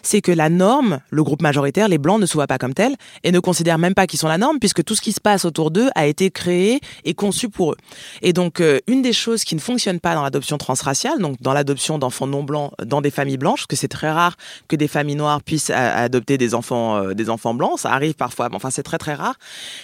c'est 0.02 0.22
que 0.22 0.32
la 0.32 0.50
norme, 0.50 1.00
le 1.10 1.24
groupe 1.24 1.42
majoritaire, 1.42 1.88
les 1.88 1.98
blancs 1.98 2.20
ne 2.20 2.26
se 2.26 2.34
voient 2.34 2.48
pas 2.48 2.58
comme 2.58 2.74
tel 2.74 2.96
et 3.24 3.32
ne 3.32 3.40
considèrent 3.40 3.78
même 3.78 3.94
pas 3.94 4.08
qu'ils 4.08 4.20
sont 4.20 4.28
la 4.28 4.38
norme 4.38 4.60
puisque 4.60 4.84
tout 4.84 4.96
ce 4.96 5.02
qui 5.02 5.12
se 5.12 5.22
passe 5.22 5.46
autour 5.46 5.72
d'eux 5.72 5.90
a 5.96 6.06
été 6.06 6.32
créé 6.32 6.80
et 7.04 7.14
conçu 7.14 7.50
pour 7.50 7.74
eux. 7.74 7.78
Et 8.22 8.34
donc, 8.34 8.62
une 8.88 9.02
des 9.02 9.14
choses 9.14 9.44
qui 9.44 9.56
ne 9.56 9.60
fonctionne 9.60 10.00
pas 10.00 10.16
dans 10.16 10.24
l'adoption 10.24 10.58
transraciale, 10.58 11.20
donc 11.20 11.42
dans 11.42 11.54
l'adoption 11.54 11.98
d'enfants 11.98 12.28
non 12.28 12.44
blancs 12.44 12.72
dans 12.84 13.02
des 13.02 13.12
familles 13.12 13.38
blanches, 13.38 13.68
que 13.68 13.76
c'est 13.76 13.88
très 13.88 14.12
rare 14.12 14.36
que 14.68 14.76
des 14.76 14.88
familles 14.88 15.16
noires 15.16 15.42
puissent 15.42 15.70
adopter 15.70 16.25
des 16.26 16.54
enfants, 16.54 16.98
euh, 16.98 17.14
des 17.14 17.30
enfants 17.30 17.54
blancs. 17.54 17.80
Ça 17.80 17.92
arrive 17.92 18.16
parfois, 18.16 18.50
mais 18.50 18.56
enfin 18.56 18.70
c'est 18.70 18.84
très 18.84 18.98
très 18.98 19.14
rare. 19.14 19.36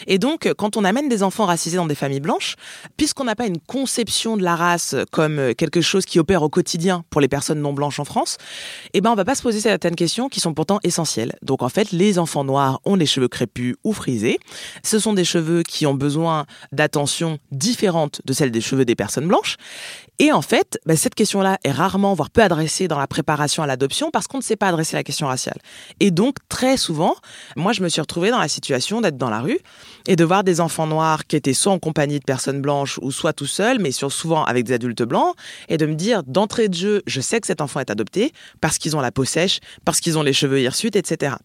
Et 0.07 0.17
donc, 0.17 0.51
quand 0.57 0.77
on 0.77 0.83
amène 0.83 1.09
des 1.09 1.23
enfants 1.23 1.45
racisés 1.45 1.77
dans 1.77 1.85
des 1.85 1.95
familles 1.95 2.19
blanches, 2.19 2.55
puisqu'on 2.97 3.23
n'a 3.23 3.35
pas 3.35 3.47
une 3.47 3.59
conception 3.59 4.37
de 4.37 4.43
la 4.43 4.55
race 4.55 4.95
comme 5.11 5.39
euh, 5.39 5.53
quelque 5.53 5.81
chose 5.81 6.05
qui 6.05 6.19
opère 6.19 6.43
au 6.43 6.49
quotidien 6.49 7.03
pour 7.09 7.21
les 7.21 7.27
personnes 7.27 7.61
non 7.61 7.73
blanches 7.73 7.99
en 7.99 8.05
France, 8.05 8.37
eh 8.93 9.01
ben 9.01 9.11
on 9.11 9.15
va 9.15 9.25
pas 9.25 9.35
se 9.35 9.41
poser 9.41 9.59
certaines 9.59 9.95
questions 9.95 10.29
qui 10.29 10.39
sont 10.39 10.53
pourtant 10.53 10.79
essentielles. 10.83 11.33
Donc 11.41 11.61
en 11.61 11.69
fait, 11.69 11.91
les 11.91 12.19
enfants 12.19 12.43
noirs 12.43 12.79
ont 12.85 12.95
les 12.95 13.05
cheveux 13.05 13.27
crépus 13.27 13.75
ou 13.83 13.93
frisés. 13.93 14.39
Ce 14.83 14.99
sont 14.99 15.13
des 15.13 15.25
cheveux 15.25 15.63
qui 15.63 15.85
ont 15.85 15.93
besoin 15.93 16.45
d'attention 16.71 17.37
différente 17.51 18.21
de 18.25 18.33
celle 18.33 18.51
des 18.51 18.61
cheveux 18.61 18.85
des 18.85 18.95
personnes 18.95 19.27
blanches. 19.27 19.57
Et 20.19 20.31
en 20.31 20.43
fait, 20.43 20.79
ben, 20.85 20.95
cette 20.95 21.15
question-là 21.15 21.57
est 21.63 21.71
rarement, 21.71 22.13
voire 22.13 22.29
peu 22.29 22.43
adressée 22.43 22.87
dans 22.87 22.99
la 22.99 23.07
préparation 23.07 23.63
à 23.63 23.67
l'adoption 23.67 24.11
parce 24.11 24.27
qu'on 24.27 24.37
ne 24.37 24.43
sait 24.43 24.55
pas 24.55 24.67
adresser 24.67 24.95
la 24.95 25.03
question 25.03 25.25
raciale. 25.25 25.57
Et 25.99 26.11
donc, 26.11 26.30
très 26.49 26.77
souvent, 26.77 27.15
moi, 27.55 27.73
je 27.73 27.81
me 27.81 27.89
suis 27.89 28.01
retrouvée 28.01 28.31
dans 28.31 28.39
la 28.39 28.47
situation 28.47 29.01
d'être 29.01 29.17
dans 29.17 29.29
la 29.29 29.41
rue 29.41 29.59
et 30.07 30.15
de 30.15 30.23
voir 30.23 30.43
des 30.43 30.61
enfants 30.61 30.87
noirs 30.87 31.25
qui 31.25 31.35
étaient 31.35 31.53
soit 31.53 31.71
en 31.71 31.79
compagnie 31.79 32.19
de 32.19 32.23
personnes 32.23 32.61
blanches 32.61 32.99
ou 33.01 33.11
soit 33.11 33.33
tout 33.33 33.45
seuls, 33.45 33.79
mais 33.79 33.91
souvent 33.91 34.43
avec 34.43 34.65
des 34.65 34.73
adultes 34.73 35.03
blancs, 35.03 35.35
et 35.69 35.77
de 35.77 35.85
me 35.85 35.95
dire, 35.95 36.23
d'entrée 36.23 36.69
de 36.69 36.73
jeu, 36.73 37.01
je 37.05 37.21
sais 37.21 37.39
que 37.39 37.47
cet 37.47 37.61
enfant 37.61 37.79
est 37.79 37.89
adopté 37.89 38.31
parce 38.59 38.77
qu'ils 38.77 38.95
ont 38.95 39.01
la 39.01 39.11
peau 39.11 39.25
sèche, 39.25 39.59
parce 39.85 39.99
qu'ils 39.99 40.17
ont 40.17 40.23
les 40.23 40.33
cheveux 40.33 40.59
hirsutes, 40.59 40.95
etc. 40.95 41.35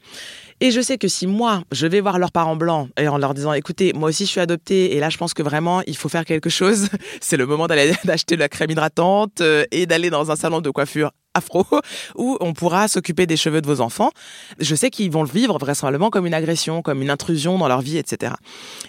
Et 0.61 0.71
je 0.71 0.81
sais 0.81 0.97
que 0.97 1.07
si 1.07 1.27
moi, 1.27 1.63
je 1.71 1.87
vais 1.87 2.01
voir 2.01 2.19
leurs 2.19 2.33
parents 2.33 2.57
blancs 2.57 2.89
et 2.99 3.09
en 3.09 3.19
leur 3.19 3.35
disant, 3.35 3.53
écoutez, 3.53 3.93
moi 3.93 4.09
aussi 4.09 4.25
je 4.25 4.31
suis 4.31 4.41
adoptée 4.41 4.97
et 4.97 5.01
là 5.01 5.11
je 5.11 5.19
pense 5.19 5.35
que 5.35 5.43
vraiment 5.43 5.83
il 5.87 5.97
faut 5.97 6.09
faire 6.09 6.25
quelque 6.25 6.49
chose, 6.49 6.89
c'est 7.21 7.37
le 7.37 7.45
moment 7.45 7.67
d'aller 7.67 7.93
d'acheter 8.05 8.37
la 8.37 8.49
crème 8.49 8.71
hydratante 8.71 9.43
euh, 9.43 9.65
et 9.71 9.85
d'aller 9.85 10.09
dans 10.09 10.31
un 10.31 10.37
salon 10.37 10.63
de 10.63 10.71
coiffure 10.71 11.11
afro 11.37 11.65
où 12.17 12.37
on 12.41 12.53
pourra 12.53 12.89
s'occuper 12.89 13.27
des 13.27 13.37
cheveux 13.37 13.61
de 13.61 13.67
vos 13.67 13.81
enfants. 13.81 14.11
Je 14.59 14.75
sais 14.75 14.91
qu'ils 14.91 15.11
vont 15.11 15.23
le 15.23 15.29
vivre 15.29 15.59
vraisemblablement 15.59 16.11
comme 16.11 16.27
une 16.27 16.35
agression, 16.35 16.83
comme 16.83 17.03
une 17.03 17.11
intrusion 17.11 17.59
dans 17.59 17.69
leur 17.69 17.81
vie, 17.81 17.99
etc. 17.99 18.35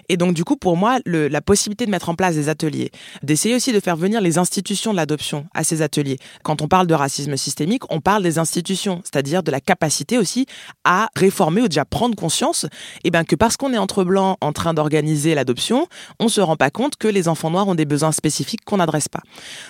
Et 0.10 0.18
donc 0.18 0.34
du 0.34 0.44
coup, 0.44 0.58
pour 0.58 0.78
moi, 0.78 1.00
la 1.06 1.42
possibilité 1.42 1.86
de 1.86 1.92
mettre 1.92 2.10
en 2.10 2.16
place 2.16 2.36
des 2.36 2.50
ateliers, 2.50 2.92
d'essayer 3.24 3.56
aussi 3.56 3.74
de 3.74 3.80
faire 3.80 3.98
venir 3.98 4.22
les 4.22 4.38
institutions 4.38 4.92
de 4.92 4.98
l'adoption 4.98 5.46
à 5.54 5.64
ces 5.64 5.82
ateliers. 5.82 6.18
Quand 6.44 6.62
on 6.62 6.68
parle 6.68 6.88
de 6.88 6.94
racisme 6.94 7.36
systémique, 7.38 7.84
on 7.90 8.02
parle 8.02 8.24
des 8.24 8.40
institutions, 8.40 9.02
c'est-à-dire 9.04 9.44
de 9.44 9.52
la 9.52 9.60
capacité 9.60 10.18
aussi 10.18 10.46
à 10.84 11.10
réformer 11.16 11.62
ou 11.62 11.68
déjà 11.68 11.86
prendre 11.86 12.16
conscience, 12.16 12.66
eh 13.04 13.12
ben 13.12 13.24
que 13.24 13.36
parce 13.36 13.58
qu'on 13.58 13.74
est 13.74 13.78
entre 13.78 14.04
blancs 14.04 14.38
en 14.42 14.54
train 14.54 14.74
d'organiser 14.74 15.36
l'adoption, 15.36 15.88
on 16.20 16.30
se 16.30 16.42
rend 16.42 16.56
pas 16.56 16.70
compte 16.70 16.96
que 16.96 17.08
les 17.08 17.28
enfants 17.28 17.50
noirs 17.50 17.68
ont 17.68 17.76
des 17.76 17.86
besoins 17.86 18.12
spécifiques 18.12 18.64
qu'on 18.66 18.78
n'adresse 18.78 19.10
pas. 19.10 19.22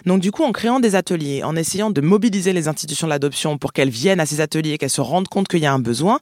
Donc 0.06 0.22
du 0.22 0.32
coup, 0.32 0.44
en 0.44 0.52
créant 0.52 0.80
des 0.80 0.96
ateliers, 0.96 1.44
en 1.44 1.56
essayant 1.56 1.90
de 1.90 2.02
mobiliser 2.02 2.54
les 2.54 2.67
institutions 2.68 3.08
de 3.08 3.12
l'adoption 3.12 3.58
pour 3.58 3.74
qu'elles 3.74 3.90
viennent 3.90 4.20
à 4.20 4.26
ces 4.26 4.42
ateliers, 4.42 4.78
qu'elles 4.78 4.90
se 4.90 5.02
rendent 5.02 5.28
compte 5.28 5.48
qu'il 5.48 5.60
y 5.60 5.66
a 5.66 5.74
un 5.74 5.80
besoin. 5.80 6.20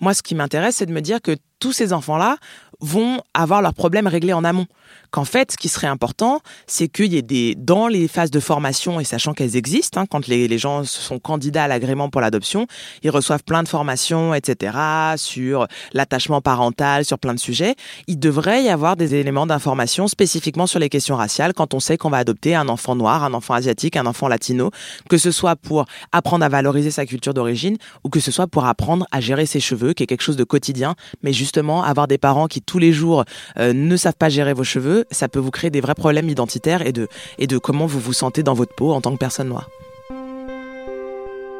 Moi, 0.00 0.14
ce 0.14 0.22
qui 0.22 0.34
m'intéresse, 0.34 0.76
c'est 0.76 0.86
de 0.86 0.92
me 0.92 1.00
dire 1.00 1.20
que 1.20 1.36
tous 1.62 1.72
ces 1.72 1.92
enfants-là 1.92 2.38
vont 2.80 3.20
avoir 3.34 3.62
leurs 3.62 3.72
problèmes 3.72 4.08
réglés 4.08 4.32
en 4.32 4.42
amont 4.42 4.66
qu'en 5.12 5.24
fait, 5.24 5.52
ce 5.52 5.56
qui 5.56 5.68
serait 5.68 5.86
important, 5.86 6.40
c'est 6.66 6.88
qu'il 6.88 7.12
y 7.12 7.18
ait 7.18 7.22
des, 7.22 7.54
dans 7.54 7.86
les 7.86 8.08
phases 8.08 8.30
de 8.30 8.40
formation, 8.40 8.98
et 8.98 9.04
sachant 9.04 9.34
qu'elles 9.34 9.56
existent, 9.56 10.00
hein, 10.00 10.06
quand 10.10 10.26
les, 10.26 10.48
les, 10.48 10.58
gens 10.58 10.84
sont 10.84 11.18
candidats 11.18 11.64
à 11.64 11.68
l'agrément 11.68 12.08
pour 12.08 12.22
l'adoption, 12.22 12.66
ils 13.02 13.10
reçoivent 13.10 13.44
plein 13.44 13.62
de 13.62 13.68
formations, 13.68 14.34
etc., 14.34 14.76
sur 15.16 15.66
l'attachement 15.92 16.40
parental, 16.40 17.04
sur 17.04 17.18
plein 17.18 17.34
de 17.34 17.38
sujets. 17.38 17.74
Il 18.06 18.18
devrait 18.18 18.64
y 18.64 18.70
avoir 18.70 18.96
des 18.96 19.14
éléments 19.14 19.46
d'information 19.46 20.08
spécifiquement 20.08 20.66
sur 20.66 20.80
les 20.80 20.88
questions 20.88 21.16
raciales 21.16 21.52
quand 21.52 21.74
on 21.74 21.80
sait 21.80 21.98
qu'on 21.98 22.10
va 22.10 22.18
adopter 22.18 22.54
un 22.54 22.68
enfant 22.68 22.96
noir, 22.96 23.22
un 23.22 23.34
enfant 23.34 23.52
asiatique, 23.52 23.96
un 23.96 24.06
enfant 24.06 24.28
latino, 24.28 24.70
que 25.10 25.18
ce 25.18 25.30
soit 25.30 25.56
pour 25.56 25.84
apprendre 26.10 26.44
à 26.44 26.48
valoriser 26.48 26.90
sa 26.90 27.04
culture 27.04 27.34
d'origine 27.34 27.76
ou 28.02 28.08
que 28.08 28.18
ce 28.18 28.30
soit 28.30 28.46
pour 28.46 28.64
apprendre 28.64 29.06
à 29.12 29.20
gérer 29.20 29.44
ses 29.44 29.60
cheveux, 29.60 29.92
qui 29.92 30.04
est 30.04 30.06
quelque 30.06 30.22
chose 30.22 30.36
de 30.36 30.44
quotidien, 30.44 30.94
mais 31.22 31.34
justement 31.52 31.82
avoir 31.82 32.08
des 32.08 32.16
parents 32.16 32.46
qui 32.46 32.62
tous 32.62 32.78
les 32.78 32.92
jours 32.92 33.24
euh, 33.58 33.74
ne 33.74 33.94
savent 33.96 34.16
pas 34.16 34.30
gérer 34.30 34.54
vos 34.54 34.64
cheveux, 34.64 35.04
ça 35.10 35.28
peut 35.28 35.38
vous 35.38 35.50
créer 35.50 35.68
des 35.68 35.82
vrais 35.82 35.94
problèmes 35.94 36.30
identitaires 36.30 36.80
et 36.80 36.92
de, 36.92 37.08
et 37.38 37.46
de 37.46 37.58
comment 37.58 37.84
vous 37.84 38.00
vous 38.00 38.14
sentez 38.14 38.42
dans 38.42 38.54
votre 38.54 38.74
peau 38.74 38.90
en 38.92 39.02
tant 39.02 39.12
que 39.12 39.18
personne 39.18 39.48
noire. 39.48 39.68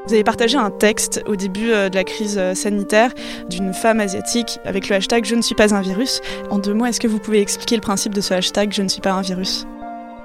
Vous 0.06 0.14
avez 0.14 0.24
partagé 0.24 0.56
un 0.56 0.70
texte 0.70 1.22
au 1.26 1.36
début 1.36 1.72
euh, 1.72 1.90
de 1.90 1.94
la 1.94 2.04
crise 2.04 2.38
euh, 2.38 2.54
sanitaire 2.54 3.12
d'une 3.50 3.74
femme 3.74 4.00
asiatique 4.00 4.60
avec 4.64 4.88
le 4.88 4.96
hashtag 4.96 5.26
Je 5.26 5.34
ne 5.34 5.42
suis 5.42 5.54
pas 5.54 5.74
un 5.74 5.82
virus. 5.82 6.22
En 6.48 6.58
deux 6.58 6.72
mots, 6.72 6.86
est-ce 6.86 6.98
que 6.98 7.06
vous 7.06 7.18
pouvez 7.18 7.42
expliquer 7.42 7.74
le 7.74 7.82
principe 7.82 8.14
de 8.14 8.22
ce 8.22 8.32
hashtag 8.32 8.72
Je 8.72 8.80
ne 8.80 8.88
suis 8.88 9.02
pas 9.02 9.12
un 9.12 9.20
virus? 9.20 9.66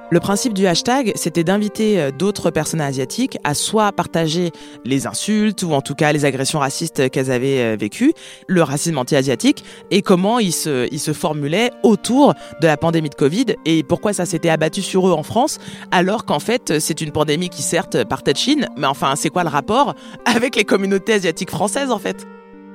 Le 0.09 0.19
principe 0.19 0.53
du 0.53 0.67
hashtag, 0.67 1.11
c'était 1.15 1.43
d'inviter 1.43 1.99
euh, 1.99 2.11
d'autres 2.11 2.49
personnes 2.49 2.81
asiatiques 2.81 3.37
à 3.43 3.53
soit 3.53 3.91
partager 3.91 4.51
les 4.85 5.05
insultes 5.05 5.63
ou 5.63 5.73
en 5.73 5.81
tout 5.81 5.95
cas 5.95 6.13
les 6.13 6.23
agressions 6.23 6.59
racistes 6.59 7.09
qu'elles 7.09 7.31
avaient 7.31 7.59
euh, 7.59 7.77
vécues, 7.77 8.13
le 8.47 8.63
racisme 8.63 8.97
anti-asiatique 8.97 9.63
et 9.91 10.01
comment 10.01 10.39
ils 10.39 10.53
se, 10.53 10.87
ils 10.93 10.99
se 10.99 11.11
formulaient 11.11 11.71
autour 11.83 12.33
de 12.61 12.67
la 12.67 12.77
pandémie 12.77 13.09
de 13.09 13.15
Covid 13.15 13.45
et 13.65 13.83
pourquoi 13.83 14.13
ça 14.13 14.25
s'était 14.25 14.49
abattu 14.49 14.81
sur 14.81 15.07
eux 15.07 15.11
en 15.11 15.23
France 15.23 15.59
alors 15.91 16.25
qu'en 16.25 16.39
fait 16.39 16.79
c'est 16.79 17.01
une 17.01 17.11
pandémie 17.11 17.49
qui 17.49 17.61
certes 17.61 18.03
partait 18.05 18.33
de 18.33 18.37
Chine, 18.37 18.67
mais 18.77 18.87
enfin 18.87 19.15
c'est 19.15 19.29
quoi 19.29 19.43
le 19.43 19.49
rapport 19.49 19.93
avec 20.25 20.55
les 20.55 20.63
communautés 20.63 21.13
asiatiques 21.13 21.51
françaises 21.51 21.91
en 21.91 21.99
fait? 21.99 22.25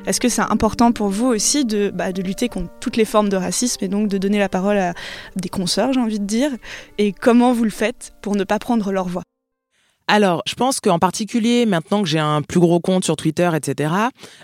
Est-ce 0.06 0.20
que 0.20 0.28
c'est 0.28 0.42
important 0.42 0.92
pour 0.92 1.08
vous 1.08 1.26
aussi 1.26 1.64
de, 1.64 1.90
bah, 1.90 2.12
de, 2.12 2.22
lutter 2.22 2.48
contre 2.48 2.70
toutes 2.80 2.96
les 2.96 3.04
formes 3.04 3.28
de 3.28 3.36
racisme 3.36 3.84
et 3.84 3.88
donc 3.88 4.08
de 4.08 4.18
donner 4.18 4.38
la 4.38 4.48
parole 4.48 4.78
à 4.78 4.94
des 5.36 5.48
consoeurs, 5.48 5.92
j'ai 5.92 6.00
envie 6.00 6.20
de 6.20 6.24
dire? 6.24 6.50
Et 6.98 7.12
comment 7.12 7.52
vous 7.52 7.64
le 7.64 7.70
faites 7.70 8.12
pour 8.22 8.36
ne 8.36 8.44
pas 8.44 8.58
prendre 8.58 8.90
leur 8.92 9.08
voix? 9.08 9.22
Alors, 10.08 10.42
je 10.46 10.54
pense 10.54 10.80
qu'en 10.80 10.98
particulier, 10.98 11.64
maintenant 11.66 12.02
que 12.02 12.08
j'ai 12.08 12.18
un 12.18 12.42
plus 12.42 12.60
gros 12.60 12.80
compte 12.80 13.04
sur 13.04 13.16
Twitter, 13.16 13.50
etc., 13.54 13.94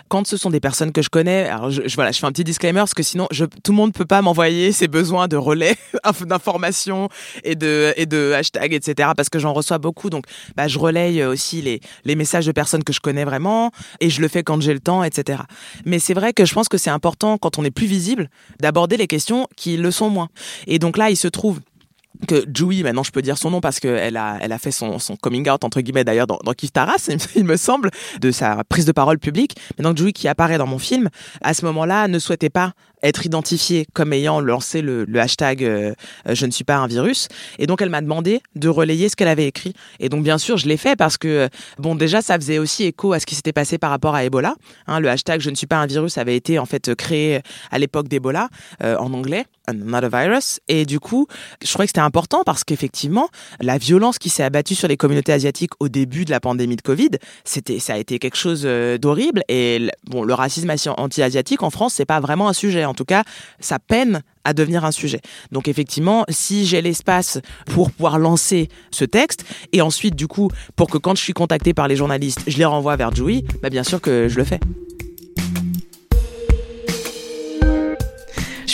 quand 0.07 0.25
ce 0.25 0.37
sont 0.37 0.49
des 0.49 0.59
personnes 0.59 0.91
que 0.91 1.01
je 1.01 1.09
connais, 1.09 1.47
alors 1.49 1.69
je, 1.69 1.81
voilà, 1.95 2.11
je 2.11 2.19
fais 2.19 2.25
un 2.25 2.31
petit 2.31 2.43
disclaimer 2.43 2.79
parce 2.79 2.93
que 2.93 3.03
sinon, 3.03 3.27
je, 3.31 3.45
tout 3.45 3.71
le 3.71 3.77
monde 3.77 3.89
ne 3.89 3.93
peut 3.93 4.05
pas 4.05 4.21
m'envoyer 4.21 4.71
ses 4.71 4.87
besoins 4.87 5.27
de 5.27 5.35
relais 5.35 5.75
d'informations 6.21 7.09
et 7.43 7.55
de, 7.55 7.93
et 7.97 8.05
de 8.05 8.33
hashtags, 8.33 8.73
etc., 8.73 9.09
parce 9.15 9.29
que 9.29 9.39
j'en 9.39 9.53
reçois 9.53 9.77
beaucoup. 9.77 10.09
Donc, 10.09 10.25
bah, 10.55 10.67
je 10.67 10.79
relaye 10.79 11.23
aussi 11.23 11.61
les, 11.61 11.81
les 12.05 12.15
messages 12.15 12.45
de 12.45 12.51
personnes 12.51 12.83
que 12.83 12.93
je 12.93 12.99
connais 12.99 13.25
vraiment 13.25 13.71
et 13.99 14.09
je 14.09 14.21
le 14.21 14.27
fais 14.27 14.43
quand 14.43 14.61
j'ai 14.61 14.73
le 14.73 14.79
temps, 14.79 15.03
etc. 15.03 15.43
Mais 15.85 15.99
c'est 15.99 16.13
vrai 16.13 16.33
que 16.33 16.45
je 16.45 16.53
pense 16.53 16.69
que 16.69 16.77
c'est 16.77 16.89
important, 16.89 17.37
quand 17.37 17.59
on 17.59 17.63
est 17.63 17.71
plus 17.71 17.87
visible, 17.87 18.29
d'aborder 18.59 18.97
les 18.97 19.07
questions 19.07 19.47
qui 19.55 19.77
le 19.77 19.91
sont 19.91 20.09
moins. 20.09 20.29
Et 20.67 20.79
donc 20.79 20.97
là, 20.97 21.09
il 21.09 21.17
se 21.17 21.27
trouve 21.27 21.59
que 22.27 22.45
Joey, 22.53 22.83
maintenant 22.83 23.03
je 23.03 23.11
peux 23.11 23.21
dire 23.21 23.37
son 23.37 23.51
nom 23.51 23.61
parce 23.61 23.79
qu'elle 23.79 24.17
a, 24.17 24.37
elle 24.41 24.51
a 24.51 24.57
fait 24.57 24.71
son, 24.71 24.99
son 24.99 25.15
coming 25.15 25.49
out, 25.49 25.63
entre 25.63 25.81
guillemets 25.81 26.03
d'ailleurs, 26.03 26.27
dans, 26.27 26.39
dans 26.43 26.53
Taras, 26.53 27.09
il 27.35 27.45
me 27.45 27.57
semble, 27.57 27.91
de 28.19 28.31
sa 28.31 28.63
prise 28.63 28.85
de 28.85 28.91
parole 28.91 29.19
publique. 29.19 29.55
Donc 29.77 29.97
Joey 29.97 30.11
qui 30.11 30.27
apparaît 30.27 30.57
dans 30.57 30.67
mon 30.67 30.79
film, 30.79 31.09
à 31.41 31.53
ce 31.53 31.65
moment-là, 31.65 32.07
ne 32.07 32.19
souhaitait 32.19 32.49
pas 32.49 32.73
être 33.03 33.25
identifiée 33.25 33.87
comme 33.93 34.13
ayant 34.13 34.39
lancé 34.39 34.81
le, 34.81 35.05
hashtag 35.19 35.63
euh, 35.63 35.93
je 36.27 36.45
ne 36.45 36.51
suis 36.51 36.63
pas 36.63 36.77
un 36.77 36.87
virus 36.87 37.27
et 37.57 37.67
donc 37.67 37.81
elle 37.81 37.89
m'a 37.89 38.01
demandé 38.01 38.41
de 38.55 38.69
relayer 38.69 39.09
ce 39.09 39.15
qu'elle 39.15 39.27
avait 39.27 39.47
écrit 39.47 39.73
et 39.99 40.09
donc 40.09 40.23
bien 40.23 40.37
sûr 40.37 40.57
je 40.57 40.67
l'ai 40.67 40.77
fait 40.77 40.95
parce 40.95 41.17
que 41.17 41.49
bon 41.77 41.95
déjà 41.95 42.21
ça 42.21 42.35
faisait 42.35 42.57
aussi 42.57 42.85
écho 42.85 43.13
à 43.13 43.19
ce 43.19 43.25
qui 43.25 43.35
s'était 43.35 43.53
passé 43.53 43.77
par 43.77 43.89
rapport 43.89 44.15
à 44.15 44.23
Ebola 44.23 44.55
hein, 44.87 44.99
le 44.99 45.09
hashtag 45.09 45.41
je 45.41 45.49
ne 45.49 45.55
suis 45.55 45.67
pas 45.67 45.77
un 45.77 45.87
virus 45.87 46.17
avait 46.17 46.35
été 46.35 46.59
en 46.59 46.65
fait 46.65 46.95
créé 46.95 47.41
à 47.71 47.79
l'époque 47.79 48.07
d'Ebola 48.07 48.49
euh, 48.83 48.97
en 48.97 49.13
anglais 49.13 49.45
not 49.73 50.03
a 50.03 50.09
virus 50.09 50.59
et 50.67 50.85
du 50.85 50.99
coup 50.99 51.27
je 51.61 51.71
croyais 51.71 51.87
que 51.87 51.91
c'était 51.91 51.99
important 51.99 52.43
parce 52.45 52.63
qu'effectivement, 52.63 53.29
la 53.59 53.77
violence 53.77 54.17
qui 54.19 54.29
s'est 54.29 54.43
abattue 54.43 54.75
sur 54.75 54.87
les 54.87 54.97
communautés 54.97 55.33
asiatiques 55.33 55.71
au 55.79 55.89
début 55.89 56.25
de 56.25 56.31
la 56.31 56.39
pandémie 56.39 56.75
de 56.75 56.81
Covid, 56.81 57.11
c'était, 57.43 57.79
ça 57.79 57.93
a 57.93 57.97
été 57.97 58.19
quelque 58.19 58.37
chose 58.37 58.63
euh, 58.65 58.97
d'horrible. 58.97 59.43
Et 59.49 59.89
bon, 60.05 60.23
le 60.23 60.33
racisme 60.33 60.71
anti-asiatique 60.97 61.63
en 61.63 61.69
France, 61.69 61.93
c'est 61.95 62.05
pas 62.05 62.19
vraiment 62.19 62.49
un 62.49 62.53
sujet. 62.53 62.85
En 62.89 62.93
tout 62.93 63.05
cas, 63.05 63.23
ça 63.59 63.79
peine 63.79 64.21
à 64.43 64.53
devenir 64.53 64.85
un 64.85 64.91
sujet. 64.91 65.21
Donc 65.51 65.67
effectivement, 65.67 66.25
si 66.29 66.65
j'ai 66.65 66.81
l'espace 66.81 67.39
pour 67.67 67.91
pouvoir 67.91 68.19
lancer 68.19 68.69
ce 68.91 69.05
texte, 69.05 69.45
et 69.73 69.81
ensuite 69.81 70.15
du 70.15 70.27
coup, 70.27 70.49
pour 70.75 70.89
que 70.89 70.97
quand 70.97 71.15
je 71.15 71.21
suis 71.21 71.33
contacté 71.33 71.73
par 71.73 71.87
les 71.87 71.95
journalistes, 71.95 72.41
je 72.47 72.57
les 72.57 72.65
renvoie 72.65 72.95
vers 72.95 73.13
Joey, 73.13 73.43
bah 73.61 73.69
bien 73.69 73.83
sûr 73.83 74.01
que 74.01 74.27
je 74.27 74.37
le 74.37 74.43
fais. 74.43 74.59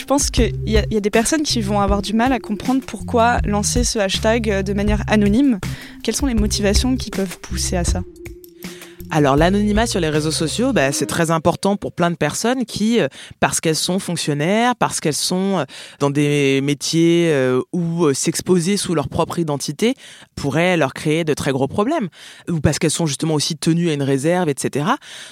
je 0.06 0.08
pense 0.08 0.30
qu'il 0.30 0.54
y, 0.68 0.78
a 0.78 1.00
des 1.00 1.10
personnes 1.10 1.42
qui 1.42 1.62
vont 1.62 1.82
avoir 1.82 2.04
du 2.04 2.14
mal 2.14 2.32
à 2.32 2.38
comprendre 2.38 2.84
pourquoi 2.86 3.40
lancer 3.44 3.84
ce 3.84 3.98
hashtag 3.98 4.52
euh, 4.52 4.62
de 4.62 4.72
manière 4.72 5.02
anonyme. 5.08 5.60
Quelles 6.04 6.16
sont 6.16 6.28
les 6.28 6.36
motivations 6.36 6.96
qui 6.96 7.10
peuvent 7.10 7.40
pousser 7.40 7.76
à 7.76 7.84
ça? 7.84 8.04
Alors 9.12 9.36
l'anonymat 9.36 9.86
sur 9.86 10.00
les 10.00 10.10
réseaux 10.10 10.32
sociaux, 10.32 10.74
bah, 10.74 10.92
c'est 10.92 11.06
très 11.06 11.32
important 11.32 11.76
pour 11.78 11.92
plein 11.92 12.12
de 12.12 12.16
personnes 12.16 12.66
qui, 12.66 13.00
euh, 13.00 13.08
parce 13.40 13.62
qu'elles 13.62 13.76
sont 13.76 14.00
fonctionnaires, 14.00 14.76
parce 14.76 15.00
qu'elles 15.00 15.14
sont 15.14 15.60
euh, 15.60 15.64
dans 16.00 16.10
des 16.10 16.62
métiers 16.62 17.30
euh, 17.32 17.62
où 17.72 18.14
s'exposer 18.14 18.78
sous 18.78 18.96
leur 18.96 19.10
propre 19.10 19.40
identité 19.40 19.96
pourrait 20.36 20.78
leur 20.78 20.94
créer 20.94 21.24
de 21.24 21.34
très 21.34 21.52
gros 21.52 21.68
problèmes, 21.68 22.10
ou 22.50 22.60
parce 22.60 22.80
qu'elles 22.80 22.92
sont 22.92 23.06
justement 23.06 23.36
aussi 23.36 23.56
tenues 23.56 23.90
à 23.90 23.94
une 23.94 24.04
réserve, 24.04 24.50
etc. 24.50 24.86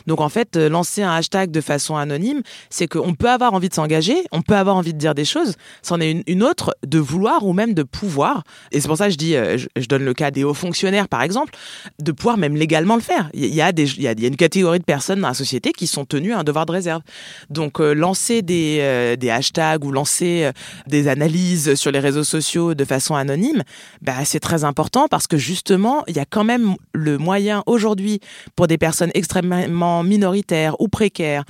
Donc 0.07 0.21
en 0.21 0.29
fait, 0.29 0.55
lancer 0.55 1.01
un 1.01 1.13
hashtag 1.13 1.51
de 1.51 1.61
façon 1.61 1.95
anonyme, 1.95 2.41
c'est 2.69 2.87
qu'on 2.87 3.13
peut 3.13 3.29
avoir 3.29 3.53
envie 3.53 3.69
de 3.69 3.73
s'engager, 3.73 4.15
on 4.31 4.41
peut 4.41 4.55
avoir 4.55 4.75
envie 4.75 4.93
de 4.93 4.99
dire 4.99 5.15
des 5.15 5.25
choses, 5.25 5.55
c'en 5.81 5.99
est 5.99 6.23
une, 6.27 6.43
autre 6.43 6.75
de 6.85 6.99
vouloir 6.99 7.45
ou 7.45 7.53
même 7.53 7.73
de 7.73 7.83
pouvoir. 7.83 8.43
Et 8.71 8.81
c'est 8.81 8.87
pour 8.87 8.97
ça 8.97 9.05
que 9.05 9.13
je 9.13 9.17
dis, 9.17 9.33
je, 9.33 9.87
donne 9.87 10.03
le 10.03 10.13
cas 10.13 10.31
des 10.31 10.43
hauts 10.43 10.53
fonctionnaires 10.53 11.07
par 11.07 11.21
exemple, 11.21 11.53
de 11.99 12.11
pouvoir 12.11 12.37
même 12.37 12.55
légalement 12.55 12.95
le 12.95 13.01
faire. 13.01 13.29
Il 13.71 14.01
y, 14.01 14.07
a, 14.07 14.11
une 14.11 14.35
catégorie 14.35 14.79
de 14.79 14.83
personnes 14.83 15.21
dans 15.21 15.27
la 15.27 15.33
société 15.33 15.71
qui 15.71 15.87
sont 15.87 16.05
tenues 16.05 16.33
à 16.33 16.39
un 16.39 16.43
devoir 16.43 16.65
de 16.65 16.71
réserve. 16.71 17.01
Donc 17.49 17.79
euh, 17.79 17.93
lancer 17.93 18.41
des, 18.41 18.79
euh, 18.81 19.15
des 19.15 19.29
hashtags 19.29 19.83
ou 19.83 19.91
lancer 19.91 20.45
euh, 20.45 20.51
des 20.87 21.07
analyses 21.07 21.75
sur 21.75 21.91
les 21.91 21.99
réseaux 21.99 22.23
sociaux 22.23 22.73
de 22.73 22.85
façon 22.85 23.15
anonyme, 23.15 23.63
bah, 24.01 24.25
c'est 24.25 24.39
très 24.39 24.63
important 24.63 25.07
parce 25.07 25.27
que 25.27 25.37
justement, 25.37 26.03
il 26.07 26.15
y 26.15 26.19
a 26.19 26.25
quand 26.25 26.43
même 26.43 26.75
le 26.93 27.17
moyen 27.17 27.63
aujourd'hui 27.65 28.19
pour 28.55 28.67
des 28.67 28.77
personnes 28.77 29.11
extrêmement 29.13 30.03
minoritaires 30.03 30.79
ou 30.79 30.87
précaires 30.87 31.43